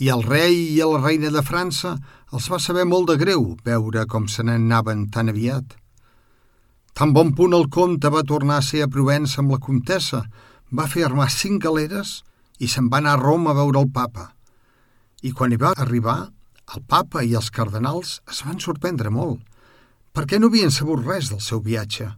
I 0.00 0.08
el 0.14 0.22
rei 0.24 0.56
i 0.72 0.80
la 0.80 1.02
reina 1.02 1.32
de 1.34 1.42
França 1.44 1.96
els 2.32 2.48
va 2.48 2.60
saber 2.62 2.86
molt 2.88 3.10
de 3.10 3.18
greu 3.20 3.44
veure 3.66 4.06
com 4.06 4.28
se 4.30 4.46
n'anaven 4.46 5.08
tan 5.12 5.28
aviat. 5.28 5.74
Tan 6.94 7.12
bon 7.12 7.34
punt 7.36 7.52
el 7.58 7.68
comte 7.68 8.08
va 8.08 8.24
tornar 8.24 8.62
a 8.62 8.64
ser 8.64 8.86
a 8.86 8.88
Provença 8.88 9.42
amb 9.42 9.52
la 9.52 9.60
comtessa, 9.60 10.24
va 10.72 10.88
fer 10.88 11.04
armar 11.04 11.28
cinc 11.28 11.60
galeres 11.66 12.22
i 12.58 12.72
se'n 12.72 12.88
va 12.88 13.02
anar 13.02 13.18
a 13.18 13.22
Roma 13.26 13.52
a 13.52 13.60
veure 13.60 13.84
el 13.84 13.92
papa. 13.92 14.30
I 15.22 15.32
quan 15.34 15.52
hi 15.52 15.58
va 15.58 15.72
arribar, 15.74 16.28
el 16.74 16.82
papa 16.86 17.24
i 17.24 17.34
els 17.38 17.50
cardenals 17.50 18.18
es 18.30 18.42
van 18.46 18.60
sorprendre 18.62 19.10
molt, 19.10 19.40
perquè 20.14 20.38
no 20.38 20.50
havien 20.50 20.70
sabut 20.74 21.02
res 21.06 21.30
del 21.32 21.40
seu 21.42 21.62
viatge. 21.64 22.10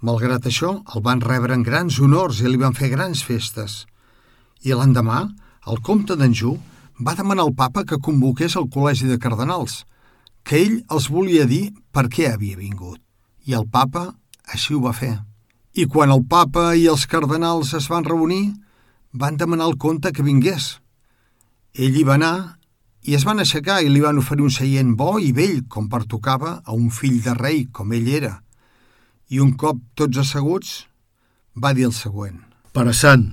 Malgrat 0.00 0.48
això, 0.48 0.72
el 0.94 1.04
van 1.04 1.20
rebre 1.20 1.54
en 1.54 1.62
grans 1.62 2.00
honors 2.00 2.40
i 2.40 2.48
li 2.48 2.60
van 2.60 2.76
fer 2.76 2.90
grans 2.92 3.22
festes. 3.24 3.84
I 4.64 4.72
l'endemà, 4.76 5.26
el 5.68 5.80
comte 5.84 6.16
d'Anjou 6.16 6.56
va 7.04 7.16
demanar 7.16 7.46
al 7.46 7.54
papa 7.56 7.84
que 7.84 8.00
convoqués 8.00 8.56
el 8.56 8.68
col·legi 8.72 9.08
de 9.08 9.18
cardenals, 9.20 9.84
que 10.44 10.60
ell 10.60 10.80
els 10.90 11.08
volia 11.12 11.46
dir 11.46 11.70
per 11.92 12.08
què 12.12 12.30
havia 12.32 12.56
vingut. 12.56 13.00
I 13.44 13.56
el 13.60 13.68
papa 13.68 14.10
així 14.48 14.74
ho 14.74 14.80
va 14.84 14.96
fer. 14.96 15.14
I 15.76 15.86
quan 15.86 16.10
el 16.10 16.24
papa 16.28 16.72
i 16.74 16.88
els 16.90 17.06
cardenals 17.06 17.74
es 17.76 17.88
van 17.92 18.04
reunir, 18.04 18.56
van 19.12 19.36
demanar 19.36 19.68
al 19.68 19.78
comte 19.78 20.12
que 20.12 20.26
vingués. 20.26 20.79
Ell 21.74 21.96
hi 21.96 22.04
va 22.04 22.16
anar 22.18 22.36
i 23.06 23.16
es 23.16 23.24
van 23.24 23.40
aixecar 23.40 23.80
i 23.82 23.88
li 23.88 24.02
van 24.04 24.18
oferir 24.20 24.44
un 24.44 24.52
seient 24.52 24.94
bo 24.96 25.18
i 25.18 25.32
vell, 25.32 25.64
com 25.68 25.88
pertocava 25.88 26.60
a 26.64 26.76
un 26.76 26.90
fill 26.90 27.20
de 27.24 27.34
rei, 27.34 27.66
com 27.72 27.92
ell 27.96 28.08
era– 28.20 28.38
i 29.30 29.38
un 29.38 29.52
cop 29.54 29.78
tots 29.94 30.18
asseguts 30.18 30.70
va 31.54 31.72
dir 31.76 31.86
el 31.86 31.94
següent. 31.94 32.40
Pare 32.74 32.92
sant, 32.94 33.24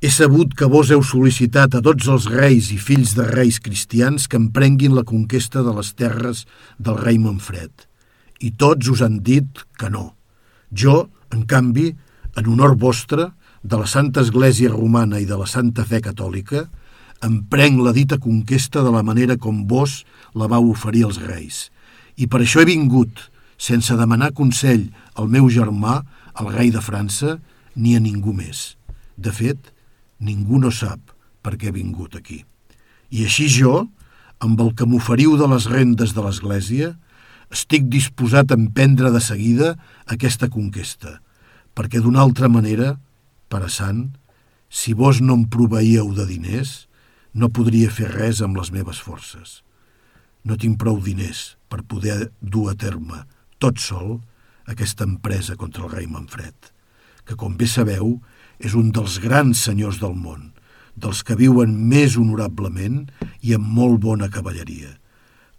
he 0.00 0.10
sabut 0.12 0.52
que 0.56 0.68
vos 0.68 0.92
heu 0.92 1.02
sol·licitat 1.04 1.78
a 1.78 1.82
tots 1.84 2.08
els 2.12 2.28
reis 2.32 2.68
i 2.74 2.78
fills 2.80 3.14
de 3.16 3.24
reis 3.28 3.58
cristians 3.64 4.28
que 4.28 4.38
emprenguin 4.40 4.96
la 4.96 5.06
conquesta 5.08 5.64
de 5.64 5.72
les 5.78 5.94
terres 5.96 6.44
del 6.76 7.00
rei 7.00 7.18
Manfred. 7.22 7.72
I 8.44 8.52
tots 8.60 8.92
us 8.92 9.02
han 9.02 9.22
dit 9.24 9.64
que 9.80 9.88
no. 9.90 10.12
Jo, 10.70 11.08
en 11.32 11.46
canvi, 11.48 11.90
en 12.36 12.52
honor 12.52 12.76
vostre, 12.76 13.32
de 13.62 13.80
la 13.80 13.88
Santa 13.90 14.22
Església 14.22 14.70
Romana 14.70 15.18
i 15.18 15.26
de 15.26 15.36
la 15.36 15.48
Santa 15.48 15.84
Fe 15.88 16.02
Catòlica, 16.04 16.68
emprenc 17.24 17.80
la 17.82 17.92
dita 17.92 18.18
conquesta 18.22 18.82
de 18.82 18.92
la 18.94 19.02
manera 19.02 19.36
com 19.36 19.66
vos 19.66 20.04
la 20.34 20.46
vau 20.46 20.70
oferir 20.70 21.04
als 21.06 21.18
reis. 21.22 21.68
I 22.16 22.26
per 22.26 22.42
això 22.42 22.62
he 22.62 22.68
vingut, 22.68 23.30
sense 23.58 23.94
demanar 23.98 24.34
consell 24.34 24.88
al 25.14 25.28
meu 25.28 25.48
germà, 25.50 26.02
el 26.38 26.52
rei 26.54 26.70
de 26.70 26.82
França, 26.82 27.38
ni 27.74 27.96
a 27.96 28.02
ningú 28.02 28.32
més. 28.34 28.76
De 29.16 29.32
fet, 29.34 29.72
ningú 30.18 30.58
no 30.62 30.70
sap 30.70 31.00
per 31.42 31.56
què 31.58 31.70
he 31.70 31.74
vingut 31.74 32.14
aquí. 32.18 32.44
I 33.10 33.24
així 33.26 33.48
jo, 33.50 33.88
amb 34.38 34.60
el 34.62 34.74
que 34.78 34.86
m'oferiu 34.86 35.36
de 35.38 35.48
les 35.50 35.66
rendes 35.70 36.14
de 36.14 36.22
l'Església, 36.22 36.92
estic 37.50 37.88
disposat 37.90 38.52
a 38.52 38.58
emprendre 38.58 39.10
de 39.10 39.20
seguida 39.24 39.74
aquesta 40.06 40.50
conquesta, 40.52 41.18
perquè 41.74 42.02
d'una 42.02 42.20
altra 42.22 42.50
manera, 42.52 42.98
a 43.48 43.68
sant, 43.72 44.10
si 44.68 44.92
vos 44.92 45.22
no 45.24 45.34
em 45.38 45.44
proveïeu 45.48 46.12
de 46.12 46.26
diners, 46.28 46.88
no 47.34 47.50
podria 47.52 47.90
fer 47.90 48.10
res 48.12 48.42
amb 48.44 48.56
les 48.58 48.70
meves 48.74 49.00
forces. 49.04 49.62
No 50.44 50.56
tinc 50.56 50.78
prou 50.80 51.00
diners 51.02 51.56
per 51.68 51.84
poder 51.84 52.30
dur 52.40 52.68
a 52.72 52.76
terme 52.78 53.24
tot 53.58 53.80
sol, 53.82 54.20
aquesta 54.70 55.04
empresa 55.04 55.56
contra 55.56 55.84
el 55.84 55.90
rei 55.90 56.06
Manfred, 56.06 56.54
que, 57.26 57.34
com 57.34 57.56
bé 57.58 57.66
sabeu, 57.66 58.18
és 58.58 58.74
un 58.78 58.92
dels 58.94 59.18
grans 59.22 59.60
senyors 59.66 59.98
del 60.02 60.14
món, 60.14 60.52
dels 60.98 61.22
que 61.22 61.36
viuen 61.38 61.74
més 61.90 62.16
honorablement 62.18 63.04
i 63.42 63.54
amb 63.54 63.66
molt 63.66 64.00
bona 64.02 64.30
cavalleria. 64.30 64.94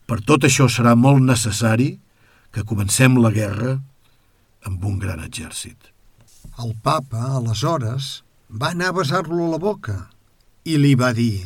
Per 0.08 0.20
tot 0.26 0.48
això 0.48 0.68
serà 0.72 0.96
molt 0.96 1.24
necessari 1.24 1.94
que 2.56 2.66
comencem 2.66 3.20
la 3.22 3.32
guerra 3.32 3.78
amb 4.66 4.84
un 4.86 4.98
gran 5.00 5.22
exèrcit. 5.24 5.78
El 6.60 6.74
papa, 6.84 7.36
aleshores, 7.40 8.24
va 8.50 8.74
anar 8.74 8.90
a 8.90 8.98
besar-lo 9.00 9.46
a 9.46 9.54
la 9.54 9.62
boca 9.62 10.00
i 10.66 10.76
li 10.82 10.96
va 10.98 11.14
dir 11.16 11.46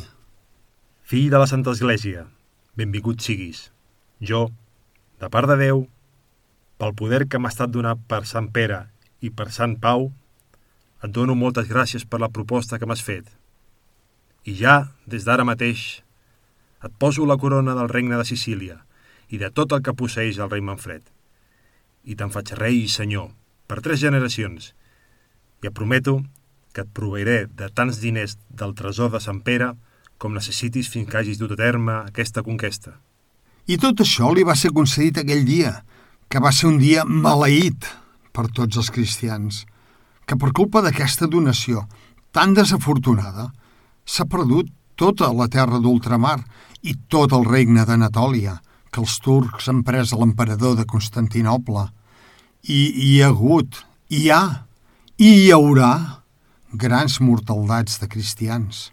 Fill 1.14 1.30
de 1.30 1.38
la 1.38 1.46
Santa 1.46 1.70
Església, 1.70 2.24
benvingut 2.74 3.20
siguis. 3.22 3.58
Jo, 4.18 4.48
de 5.22 5.28
part 5.30 5.46
de 5.46 5.54
Déu, 5.60 5.84
pel 6.82 6.96
poder 6.98 7.20
que 7.30 7.38
m'ha 7.38 7.52
estat 7.54 7.70
donat 7.70 8.00
per 8.10 8.24
Sant 8.26 8.48
Pere 8.56 8.80
i 9.22 9.30
per 9.30 9.46
Sant 9.54 9.76
Pau, 9.84 10.08
et 11.06 11.14
dono 11.14 11.36
moltes 11.38 11.70
gràcies 11.70 12.02
per 12.02 12.18
la 12.18 12.30
proposta 12.34 12.80
que 12.82 12.90
m'has 12.90 13.06
fet. 13.06 13.30
I 14.42 14.56
ja, 14.58 14.74
des 15.06 15.22
d'ara 15.22 15.46
mateix, 15.46 16.02
et 16.82 16.98
poso 16.98 17.30
la 17.30 17.38
corona 17.38 17.78
del 17.78 17.94
regne 17.94 18.18
de 18.18 18.26
Sicília 18.26 18.80
i 19.30 19.38
de 19.38 19.54
tot 19.54 19.70
el 19.70 19.86
que 19.86 19.94
posseix 19.94 20.42
el 20.42 20.50
rei 20.50 20.66
Manfred. 20.66 21.06
I 22.10 22.18
te'n 22.18 22.34
faig 22.34 22.56
rei 22.58 22.82
i 22.82 22.90
senyor 22.90 23.30
per 23.70 23.84
tres 23.86 24.02
generacions 24.02 24.72
i 25.62 25.70
et 25.70 25.78
prometo 25.78 26.24
que 26.74 26.82
et 26.82 26.94
proveiré 26.98 27.44
de 27.46 27.70
tants 27.70 28.02
diners 28.02 28.34
del 28.50 28.74
tresor 28.74 29.14
de 29.14 29.22
Sant 29.22 29.44
Pere 29.46 29.76
com 30.18 30.34
necessitis 30.34 30.88
fins 30.92 31.08
que 31.10 31.18
hagis 31.18 31.40
dut 31.40 31.54
a 31.54 31.60
terme 31.60 31.96
aquesta 32.04 32.42
conquesta. 32.42 32.94
I 33.66 33.78
tot 33.80 34.02
això 34.04 34.30
li 34.34 34.44
va 34.44 34.56
ser 34.56 34.74
concedit 34.76 35.20
aquell 35.20 35.44
dia, 35.48 35.72
que 36.28 36.40
va 36.40 36.52
ser 36.52 36.68
un 36.68 36.78
dia 36.80 37.04
maleït 37.04 37.86
per 38.34 38.48
tots 38.52 38.76
els 38.80 38.90
cristians, 38.92 39.64
que 40.26 40.36
per 40.36 40.52
culpa 40.56 40.82
d'aquesta 40.84 41.28
donació 41.30 41.84
tan 42.34 42.54
desafortunada 42.56 43.50
s'ha 44.04 44.26
perdut 44.28 44.70
tota 45.00 45.30
la 45.32 45.48
terra 45.48 45.80
d'ultramar 45.80 46.38
i 46.82 46.94
tot 47.08 47.32
el 47.32 47.46
regne 47.48 47.84
d'Anatòlia, 47.86 48.58
que 48.90 49.02
els 49.02 49.18
turcs 49.18 49.68
han 49.70 49.82
pres 49.86 50.12
a 50.12 50.18
l'emperador 50.20 50.76
de 50.78 50.86
Constantinople. 50.86 51.88
I 52.62 52.80
hi 53.06 53.12
ha 53.22 53.30
hagut, 53.32 53.80
hi 54.08 54.28
ha, 54.30 54.42
i 55.18 55.30
hi 55.44 55.48
haurà 55.54 56.22
grans 56.72 57.20
mortaldats 57.20 57.98
de 58.02 58.10
cristians. 58.10 58.90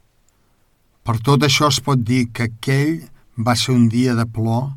Per 1.01 1.17
tot 1.25 1.41
això 1.45 1.71
es 1.73 1.79
pot 1.81 2.01
dir 2.05 2.27
que 2.29 2.49
aquell 2.49 2.99
va 3.37 3.55
ser 3.57 3.73
un 3.73 3.87
dia 3.89 4.13
de 4.13 4.27
plor 4.29 4.69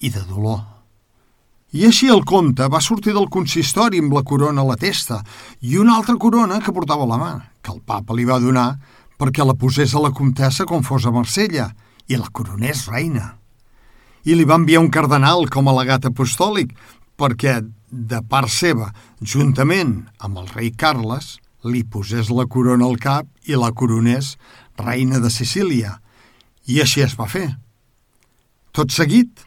i 0.00 0.08
de 0.12 0.22
dolor. 0.24 0.62
I 1.76 1.84
així 1.86 2.08
el 2.10 2.24
comte 2.26 2.66
va 2.72 2.80
sortir 2.82 3.12
del 3.14 3.28
consistori 3.30 4.00
amb 4.02 4.14
la 4.16 4.24
corona 4.26 4.64
a 4.64 4.70
la 4.72 4.78
testa 4.80 5.20
i 5.60 5.76
una 5.78 5.98
altra 6.00 6.16
corona 6.18 6.58
que 6.64 6.72
portava 6.74 7.04
a 7.04 7.10
la 7.10 7.18
mà, 7.20 7.34
que 7.62 7.70
el 7.74 7.82
papa 7.86 8.16
li 8.16 8.24
va 8.26 8.40
donar 8.42 8.72
perquè 9.20 9.44
la 9.44 9.54
posés 9.54 9.92
a 9.94 10.00
la 10.02 10.10
comtessa 10.16 10.64
com 10.66 10.82
fos 10.82 11.04
a 11.06 11.12
Marsella 11.14 11.68
i 12.08 12.16
la 12.16 12.30
coronés 12.32 12.86
reina. 12.88 13.36
I 14.24 14.34
li 14.34 14.48
va 14.48 14.58
enviar 14.58 14.80
un 14.80 14.90
cardenal 14.90 15.46
com 15.52 15.68
a 15.68 15.76
legat 15.76 16.08
apostòlic 16.08 16.72
perquè, 17.20 17.60
de 17.90 18.20
part 18.26 18.50
seva, 18.50 18.90
juntament 19.20 20.00
amb 20.18 20.40
el 20.40 20.48
rei 20.56 20.72
Carles, 20.72 21.36
li 21.62 21.84
posés 21.84 22.30
la 22.32 22.48
corona 22.48 22.88
al 22.88 22.96
cap 22.98 23.28
i 23.44 23.56
la 23.58 23.70
coronés 23.76 24.34
reina 24.84 25.20
de 25.20 25.30
Sicília. 25.30 25.98
I 26.66 26.80
així 26.84 27.04
es 27.04 27.16
va 27.18 27.28
fer. 27.30 27.48
Tot 28.76 28.92
seguit, 28.94 29.46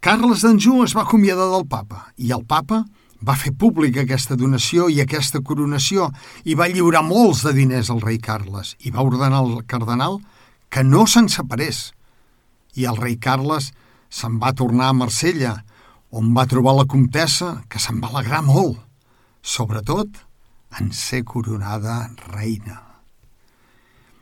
Carles 0.00 0.40
d'Anjou 0.44 0.80
es 0.84 0.94
va 0.96 1.04
acomiadar 1.04 1.50
del 1.52 1.66
papa 1.68 2.06
i 2.16 2.32
el 2.32 2.46
papa 2.48 2.84
va 3.20 3.36
fer 3.36 3.52
pública 3.52 4.00
aquesta 4.00 4.36
donació 4.40 4.88
i 4.88 5.00
aquesta 5.02 5.42
coronació 5.44 6.08
i 6.48 6.56
va 6.56 6.70
lliurar 6.72 7.02
molts 7.04 7.42
de 7.44 7.52
diners 7.56 7.90
al 7.92 8.00
rei 8.00 8.16
Carles 8.16 8.74
i 8.80 8.92
va 8.94 9.04
ordenar 9.04 9.42
al 9.42 9.58
cardenal 9.68 10.20
que 10.72 10.84
no 10.84 11.04
se'n 11.04 11.28
separés. 11.28 11.90
I 12.80 12.88
el 12.88 12.96
rei 12.96 13.18
Carles 13.20 13.72
se'n 14.08 14.38
va 14.40 14.54
tornar 14.56 14.88
a 14.90 14.96
Marsella, 14.96 15.58
on 16.10 16.32
va 16.34 16.48
trobar 16.50 16.78
la 16.78 16.88
comtessa, 16.88 17.60
que 17.68 17.78
se'n 17.78 18.00
va 18.02 18.10
alegrar 18.10 18.42
molt, 18.46 18.78
sobretot 19.42 20.24
en 20.80 20.94
ser 20.96 21.22
coronada 21.28 22.06
reina. 22.32 22.89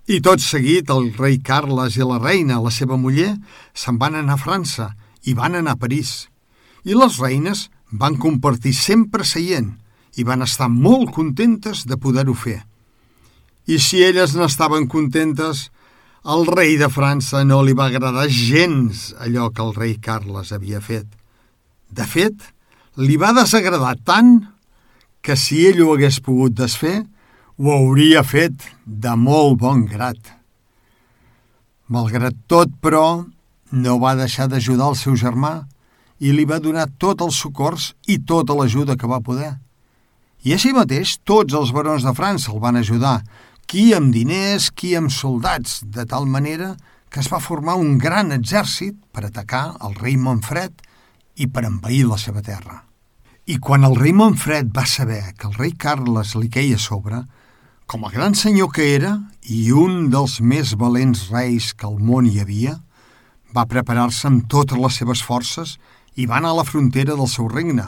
I 0.09 0.23
tot 0.25 0.40
seguit 0.40 0.88
el 0.88 1.11
rei 1.18 1.37
Carles 1.44 1.99
i 1.99 2.07
la 2.07 2.16
reina, 2.16 2.62
la 2.64 2.71
seva 2.73 2.97
muller, 2.97 3.35
se'n 3.77 3.99
van 4.01 4.14
anar 4.16 4.38
a 4.38 4.40
França 4.40 4.87
i 5.29 5.35
van 5.37 5.59
anar 5.59 5.75
a 5.77 5.81
París. 5.83 6.31
I 6.88 6.97
les 6.97 7.18
reines 7.21 7.66
van 7.92 8.16
compartir 8.16 8.73
sempre 8.73 9.27
seient 9.29 9.75
i 10.16 10.25
van 10.25 10.40
estar 10.47 10.71
molt 10.73 11.12
contentes 11.12 11.85
de 11.85 11.99
poder-ho 12.01 12.33
fer. 12.33 12.62
I 13.68 13.77
si 13.85 14.01
elles 14.01 14.33
n'estaven 14.33 14.88
contentes, 14.88 15.68
al 16.25 16.49
rei 16.49 16.79
de 16.81 16.88
França 16.88 17.44
no 17.44 17.61
li 17.62 17.77
va 17.77 17.90
agradar 17.92 18.31
gens 18.33 19.11
allò 19.21 19.51
que 19.53 19.61
el 19.61 19.77
rei 19.77 19.99
Carles 20.01 20.55
havia 20.57 20.81
fet. 20.81 21.05
De 21.92 22.09
fet, 22.09 22.35
li 22.97 23.21
va 23.21 23.37
desagradar 23.37 23.99
tant 24.09 24.38
que 25.21 25.37
si 25.37 25.66
ell 25.68 25.85
ho 25.85 25.92
hagués 25.92 26.23
pogut 26.25 26.57
desfer, 26.57 27.05
ho 27.59 27.73
hauria 27.75 28.21
fet 28.23 28.68
de 28.87 29.12
molt 29.18 29.57
bon 29.59 29.81
grat. 29.90 30.18
Malgrat 31.90 32.37
tot, 32.47 32.71
però, 32.79 33.25
no 33.75 33.97
va 33.99 34.14
deixar 34.14 34.47
d'ajudar 34.47 34.92
el 34.92 34.99
seu 35.01 35.16
germà 35.18 35.66
i 36.23 36.31
li 36.31 36.44
va 36.47 36.61
donar 36.62 36.87
tot 37.03 37.25
els 37.25 37.40
socors 37.42 37.88
i 38.07 38.21
tota 38.23 38.55
l'ajuda 38.55 38.94
que 38.94 39.11
va 39.11 39.18
poder. 39.27 39.57
I 40.47 40.55
així 40.55 40.71
mateix 40.73 41.16
tots 41.27 41.57
els 41.59 41.73
barons 41.75 42.07
de 42.07 42.12
França 42.14 42.53
el 42.53 42.61
van 42.62 42.79
ajudar, 42.79 43.25
qui 43.66 43.90
amb 43.97 44.14
diners, 44.14 44.71
qui 44.71 44.94
amb 44.94 45.11
soldats, 45.11 45.81
de 45.83 46.07
tal 46.07 46.31
manera 46.31 46.77
que 47.11 47.18
es 47.18 47.31
va 47.33 47.42
formar 47.42 47.75
un 47.75 47.99
gran 47.99 48.31
exèrcit 48.37 48.94
per 49.11 49.27
atacar 49.27 49.73
el 49.83 49.99
rei 49.99 50.14
Manfred 50.14 50.79
i 51.42 51.51
per 51.51 51.66
envair 51.66 52.05
la 52.07 52.21
seva 52.23 52.44
terra. 52.44 52.85
I 53.51 53.59
quan 53.59 53.83
el 53.83 53.99
rei 53.99 54.14
Manfred 54.14 54.71
va 54.71 54.87
saber 54.87 55.35
que 55.35 55.51
el 55.51 55.59
rei 55.59 55.75
Carles 55.75 56.37
li 56.38 56.53
queia 56.53 56.79
sobre, 56.79 57.25
com 57.88 58.05
a 58.05 58.11
gran 58.12 58.35
senyor 58.37 58.68
que 58.77 58.85
era, 58.94 59.14
i 59.48 59.70
un 59.72 60.11
dels 60.12 60.42
més 60.44 60.74
valents 60.77 61.31
reis 61.33 61.70
que 61.72 61.87
al 61.88 61.96
món 61.96 62.27
hi 62.29 62.42
havia, 62.42 62.74
va 63.57 63.64
preparar-se 63.64 64.27
amb 64.29 64.44
totes 64.53 64.77
les 64.77 64.98
seves 65.01 65.22
forces 65.24 65.79
i 66.20 66.27
va 66.29 66.37
anar 66.37 66.51
a 66.53 66.59
la 66.59 66.66
frontera 66.68 67.16
del 67.16 67.31
seu 67.33 67.48
regne, 67.48 67.87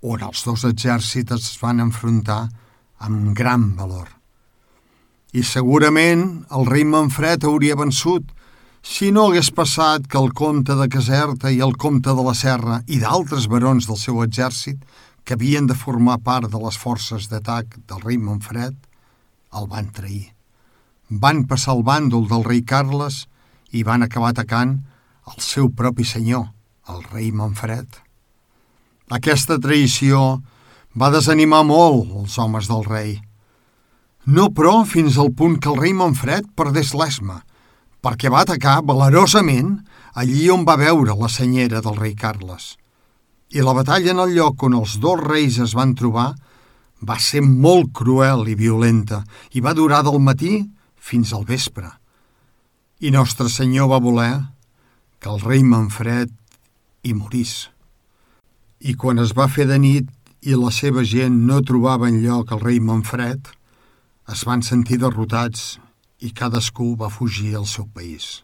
on 0.00 0.24
els 0.24 0.40
dos 0.46 0.64
exèrcits 0.64 1.36
es 1.36 1.50
van 1.60 1.84
enfrontar 1.84 2.46
amb 3.04 3.36
gran 3.36 3.74
valor. 3.76 4.08
I 5.36 5.44
segurament 5.44 6.24
el 6.56 6.64
rei 6.72 6.88
Manfred 6.88 7.44
hauria 7.44 7.76
vençut 7.76 8.32
si 8.80 9.10
no 9.12 9.26
hagués 9.26 9.52
passat 9.52 10.08
que 10.08 10.16
el 10.16 10.32
comte 10.32 10.72
de 10.80 10.88
Caserta 10.88 11.52
i 11.52 11.60
el 11.60 11.76
comte 11.76 12.08
de 12.08 12.24
la 12.24 12.32
Serra 12.32 12.80
i 12.88 13.02
d'altres 13.04 13.50
barons 13.52 13.84
del 13.84 14.00
seu 14.00 14.24
exèrcit 14.24 14.80
que 15.28 15.36
havien 15.36 15.68
de 15.68 15.76
formar 15.76 16.22
part 16.24 16.48
de 16.48 16.64
les 16.64 16.80
forces 16.80 17.28
d'atac 17.28 17.82
del 17.84 18.00
rei 18.00 18.16
Manfred 18.16 18.85
el 19.56 19.68
van 19.70 19.90
trair. 19.92 20.32
Van 21.08 21.44
passar 21.50 21.76
el 21.76 21.84
bàndol 21.86 22.26
del 22.30 22.44
rei 22.44 22.62
Carles 22.66 23.24
i 23.72 23.84
van 23.86 24.02
acabar 24.02 24.32
atacant 24.34 24.78
el 25.32 25.42
seu 25.42 25.70
propi 25.70 26.04
senyor, 26.06 26.48
el 26.90 27.02
rei 27.12 27.32
Manfred. 27.32 27.86
Aquesta 29.10 29.58
traïció 29.62 30.40
va 30.98 31.12
desanimar 31.14 31.62
molt 31.66 32.12
els 32.22 32.38
homes 32.38 32.70
del 32.70 32.84
rei. 32.86 33.16
No, 34.26 34.48
però, 34.50 34.80
fins 34.82 35.18
al 35.22 35.30
punt 35.38 35.60
que 35.62 35.70
el 35.70 35.78
rei 35.78 35.92
Manfred 35.94 36.48
perdés 36.58 36.94
l'esma, 36.98 37.42
perquè 38.02 38.30
va 38.32 38.42
atacar 38.42 38.80
valerosament 38.82 39.76
allí 40.14 40.48
on 40.50 40.64
va 40.66 40.78
veure 40.80 41.14
la 41.14 41.30
senyera 41.30 41.82
del 41.84 41.98
rei 42.00 42.16
Carles. 42.18 42.74
I 43.54 43.62
la 43.62 43.76
batalla 43.76 44.10
en 44.10 44.22
el 44.24 44.34
lloc 44.34 44.64
on 44.66 44.74
els 44.74 44.96
dos 44.98 45.22
reis 45.22 45.60
es 45.62 45.76
van 45.78 45.94
trobar 45.94 46.32
va 47.00 47.18
ser 47.20 47.42
molt 47.44 47.92
cruel 47.92 48.46
i 48.48 48.56
violenta 48.56 49.22
i 49.52 49.60
va 49.60 49.74
durar 49.76 50.02
del 50.06 50.18
matí 50.20 50.64
fins 50.96 51.32
al 51.32 51.44
vespre. 51.44 51.90
I 53.00 53.12
Nostre 53.12 53.48
Senyor 53.52 53.90
va 53.92 54.00
voler 54.00 54.34
que 55.20 55.28
el 55.28 55.40
rei 55.40 55.62
Manfred 55.62 56.32
hi 57.04 57.12
morís. 57.14 57.68
I 58.80 58.94
quan 58.94 59.20
es 59.20 59.34
va 59.36 59.48
fer 59.48 59.66
de 59.68 59.78
nit 59.78 60.08
i 60.46 60.56
la 60.56 60.70
seva 60.72 61.04
gent 61.04 61.44
no 61.46 61.62
trobava 61.64 62.08
lloc 62.10 62.52
el 62.52 62.62
rei 62.62 62.80
Manfred, 62.80 63.48
es 64.32 64.42
van 64.46 64.62
sentir 64.62 64.98
derrotats 65.02 65.76
i 66.24 66.32
cadascú 66.32 66.94
va 66.98 67.12
fugir 67.12 67.54
al 67.56 67.66
seu 67.66 67.86
país. 67.86 68.42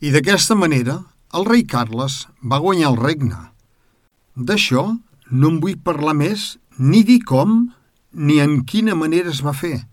I 0.00 0.10
d'aquesta 0.10 0.56
manera, 0.58 0.98
el 1.36 1.46
rei 1.46 1.62
Carles 1.68 2.26
va 2.42 2.60
guanyar 2.62 2.90
el 2.92 2.98
regne. 2.98 3.38
D'això 4.34 4.88
no 5.30 5.52
en 5.52 5.60
vull 5.62 5.78
parlar 5.78 6.16
més 6.18 6.56
ni 6.78 7.02
dir 7.06 7.20
com 7.28 7.70
ni 8.12 8.40
en 8.40 8.64
quina 8.68 8.94
manera 8.98 9.30
es 9.32 9.42
va 9.44 9.54
fer, 9.56 9.86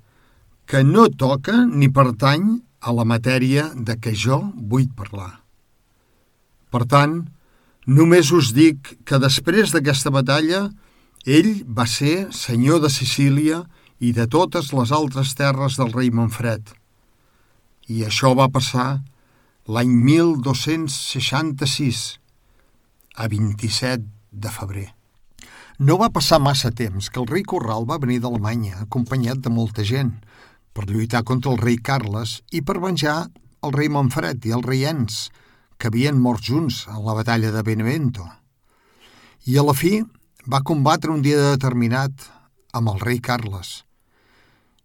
que 0.70 0.84
no 0.84 1.08
toca 1.10 1.66
ni 1.66 1.90
pertany 1.90 2.60
a 2.80 2.94
la 2.96 3.06
matèria 3.08 3.70
de 3.76 3.96
què 4.00 4.14
jo 4.16 4.40
vull 4.56 4.88
parlar. 4.96 5.42
Per 6.70 6.86
tant, 6.86 7.28
només 7.88 8.32
us 8.36 8.54
dic 8.54 8.98
que 9.06 9.20
després 9.20 9.72
d'aquesta 9.74 10.12
batalla 10.14 10.70
ell 11.26 11.64
va 11.66 11.86
ser 11.90 12.28
senyor 12.36 12.82
de 12.84 12.90
Sicília 12.94 13.64
i 14.00 14.14
de 14.16 14.28
totes 14.28 14.74
les 14.74 14.92
altres 14.96 15.36
terres 15.36 15.78
del 15.80 15.92
rei 15.92 16.12
Manfred. 16.12 16.62
I 17.90 18.04
això 18.08 18.36
va 18.38 18.50
passar 18.54 19.02
l'any 19.68 19.90
1266, 20.06 22.20
a 23.20 23.28
27 23.28 24.04
de 24.32 24.50
febrer. 24.50 24.99
No 25.80 25.96
va 25.96 26.10
passar 26.12 26.42
massa 26.44 26.74
temps 26.76 27.06
que 27.08 27.22
el 27.22 27.28
rei 27.30 27.46
Corral 27.48 27.86
va 27.88 27.96
venir 28.04 28.18
d'Alemanya 28.20 28.82
acompanyat 28.82 29.40
de 29.46 29.52
molta 29.58 29.86
gent 29.88 30.10
per 30.76 30.84
lluitar 30.90 31.22
contra 31.24 31.54
el 31.54 31.62
rei 31.62 31.78
Carles 31.90 32.34
i 32.52 32.60
per 32.60 32.82
venjar 32.84 33.14
el 33.64 33.72
rei 33.72 33.88
Manfred 33.88 34.44
i 34.44 34.52
el 34.58 34.66
rei 34.66 34.84
Ens, 34.90 35.30
que 35.80 35.88
havien 35.88 36.20
mort 36.20 36.44
junts 36.44 36.82
en 36.92 37.00
la 37.06 37.16
batalla 37.16 37.54
de 37.56 37.64
Benevento. 37.64 38.26
I 39.48 39.56
a 39.56 39.64
la 39.64 39.76
fi 39.82 40.02
va 40.52 40.60
combatre 40.68 41.14
un 41.16 41.24
dia 41.24 41.40
determinat 41.54 42.28
amb 42.76 42.92
el 42.92 43.00
rei 43.00 43.24
Carles. 43.24 43.86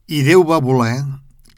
I 0.06 0.22
Déu 0.22 0.46
va 0.46 0.60
voler 0.62 1.02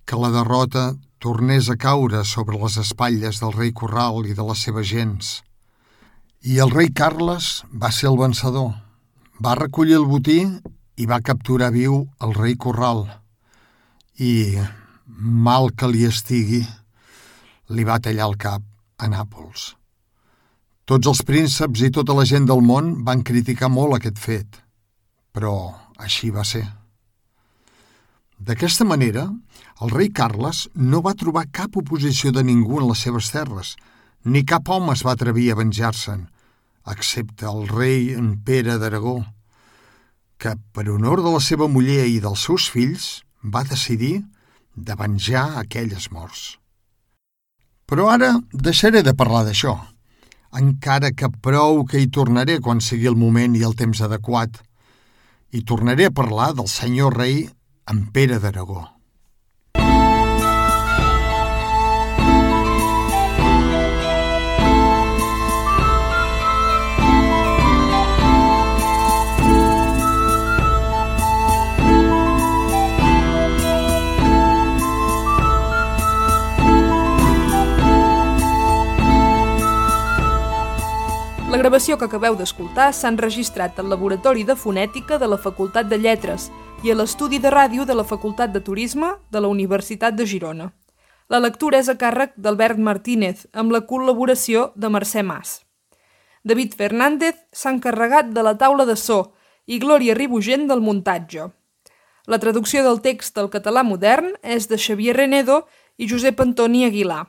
que 0.08 0.16
la 0.16 0.32
derrota 0.32 0.86
tornés 1.20 1.68
a 1.68 1.76
caure 1.76 2.24
sobre 2.24 2.56
les 2.64 2.80
espatlles 2.80 3.44
del 3.44 3.52
rei 3.52 3.76
Corral 3.76 4.24
i 4.24 4.32
de 4.32 4.48
les 4.48 4.64
seves 4.64 4.88
gens. 4.88 5.36
I 6.40 6.56
el 6.64 6.72
rei 6.72 6.88
Carles 6.88 7.66
va 7.68 7.92
ser 7.92 8.08
el 8.14 8.20
vencedor 8.24 8.85
va 9.42 9.54
recollir 9.54 9.96
el 9.98 10.06
botí 10.08 10.40
i 10.96 11.06
va 11.06 11.20
capturar 11.20 11.72
viu 11.74 11.98
el 12.24 12.34
rei 12.34 12.56
Corral. 12.56 13.04
I, 14.16 14.56
mal 15.06 15.72
que 15.76 15.88
li 15.90 16.06
estigui, 16.08 16.62
li 17.68 17.84
va 17.84 18.00
tallar 18.00 18.30
el 18.30 18.38
cap 18.40 18.62
a 18.96 19.08
Nàpols. 19.12 19.74
Tots 20.86 21.10
els 21.10 21.20
prínceps 21.26 21.82
i 21.82 21.90
tota 21.92 22.14
la 22.14 22.24
gent 22.24 22.46
del 22.48 22.62
món 22.62 23.02
van 23.04 23.24
criticar 23.26 23.68
molt 23.68 23.96
aquest 23.96 24.20
fet, 24.22 24.60
però 25.34 25.74
així 25.98 26.30
va 26.30 26.44
ser. 26.46 26.64
D'aquesta 28.38 28.84
manera, 28.84 29.26
el 29.82 29.90
rei 29.90 30.12
Carles 30.14 30.66
no 30.74 31.02
va 31.02 31.16
trobar 31.18 31.48
cap 31.52 31.76
oposició 31.76 32.32
de 32.32 32.44
ningú 32.44 32.80
en 32.80 32.88
les 32.88 33.02
seves 33.04 33.32
terres, 33.34 33.74
ni 34.24 34.44
cap 34.44 34.68
home 34.68 34.94
es 34.94 35.04
va 35.04 35.16
atrevir 35.16 35.50
a 35.52 35.58
venjar-se'n, 35.58 36.26
excepte 36.92 37.46
el 37.50 37.66
rei 37.68 38.12
en 38.14 38.36
Pere 38.46 38.76
d'Aragó, 38.78 39.18
que, 40.38 40.54
per 40.72 40.86
honor 40.92 41.22
de 41.24 41.32
la 41.34 41.40
seva 41.40 41.68
muller 41.68 42.06
i 42.10 42.20
dels 42.22 42.44
seus 42.46 42.68
fills, 42.70 43.08
va 43.42 43.64
decidir 43.64 44.20
de 44.76 44.94
venjar 44.94 45.46
aquelles 45.62 46.10
morts. 46.12 46.56
Però 47.86 48.08
ara 48.12 48.32
deixaré 48.52 49.02
de 49.06 49.14
parlar 49.14 49.44
d'això, 49.46 49.76
encara 50.56 51.12
que 51.12 51.30
prou 51.42 51.84
que 51.86 52.00
hi 52.02 52.10
tornaré 52.12 52.58
quan 52.60 52.82
sigui 52.82 53.08
el 53.10 53.18
moment 53.18 53.54
i 53.56 53.64
el 53.66 53.76
temps 53.78 54.02
adequat, 54.02 54.60
i 55.52 55.62
tornaré 55.62 56.08
a 56.08 56.14
parlar 56.14 56.52
del 56.58 56.68
senyor 56.68 57.16
rei 57.16 57.46
en 57.90 58.06
Pere 58.12 58.40
d'Aragó. 58.42 58.95
La 81.66 81.70
gravació 81.70 81.96
que 81.98 82.06
acabeu 82.06 82.36
d'escoltar 82.38 82.92
s'ha 82.94 83.08
enregistrat 83.10 83.80
al 83.82 83.88
Laboratori 83.90 84.44
de 84.46 84.54
Fonètica 84.54 85.16
de 85.18 85.26
la 85.26 85.38
Facultat 85.46 85.88
de 85.90 85.96
Lletres 85.98 86.44
i 86.86 86.92
a 86.92 86.94
l'Estudi 86.94 87.40
de 87.42 87.50
Ràdio 87.50 87.82
de 87.88 87.96
la 87.98 88.04
Facultat 88.06 88.52
de 88.54 88.62
Turisme 88.62 89.08
de 89.34 89.42
la 89.42 89.50
Universitat 89.50 90.14
de 90.14 90.28
Girona. 90.30 90.68
La 91.26 91.42
lectura 91.42 91.80
és 91.82 91.90
a 91.90 91.96
càrrec 91.98 92.38
d'Albert 92.38 92.78
Martínez, 92.78 93.48
amb 93.50 93.74
la 93.74 93.82
col·laboració 93.82 94.68
de 94.76 94.92
Mercè 94.94 95.26
Mas. 95.26 95.58
David 96.46 96.78
Fernández 96.78 97.34
s'ha 97.50 97.74
encarregat 97.74 98.30
de 98.30 98.46
la 98.46 98.54
taula 98.54 98.86
de 98.86 98.94
so 98.94 99.34
i 99.66 99.82
Glòria 99.82 100.14
Ribugent 100.14 100.70
del 100.70 100.86
muntatge. 100.86 101.50
La 102.30 102.38
traducció 102.38 102.86
del 102.86 103.02
text 103.02 103.42
al 103.42 103.50
català 103.50 103.82
modern 103.82 104.36
és 104.42 104.70
de 104.70 104.78
Xavier 104.78 105.18
Renedo 105.18 105.64
i 105.98 106.06
Josep 106.06 106.46
Antoni 106.46 106.86
Aguilar. 106.86 107.24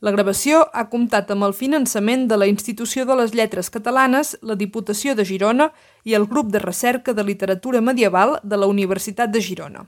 La 0.00 0.12
gravació 0.14 0.62
ha 0.72 0.86
comptat 0.88 1.28
amb 1.34 1.44
el 1.44 1.52
finançament 1.52 2.22
de 2.28 2.38
la 2.40 2.46
Institució 2.48 3.04
de 3.04 3.18
les 3.20 3.34
Lletres 3.36 3.68
Catalanes, 3.68 4.32
la 4.40 4.56
Diputació 4.56 5.12
de 5.14 5.26
Girona 5.28 5.66
i 6.08 6.16
el 6.16 6.24
Grup 6.30 6.48
de 6.54 6.62
Recerca 6.64 7.12
de 7.12 7.24
Literatura 7.28 7.84
Medieval 7.84 8.38
de 8.42 8.56
la 8.56 8.70
Universitat 8.70 9.28
de 9.28 9.44
Girona. 9.44 9.84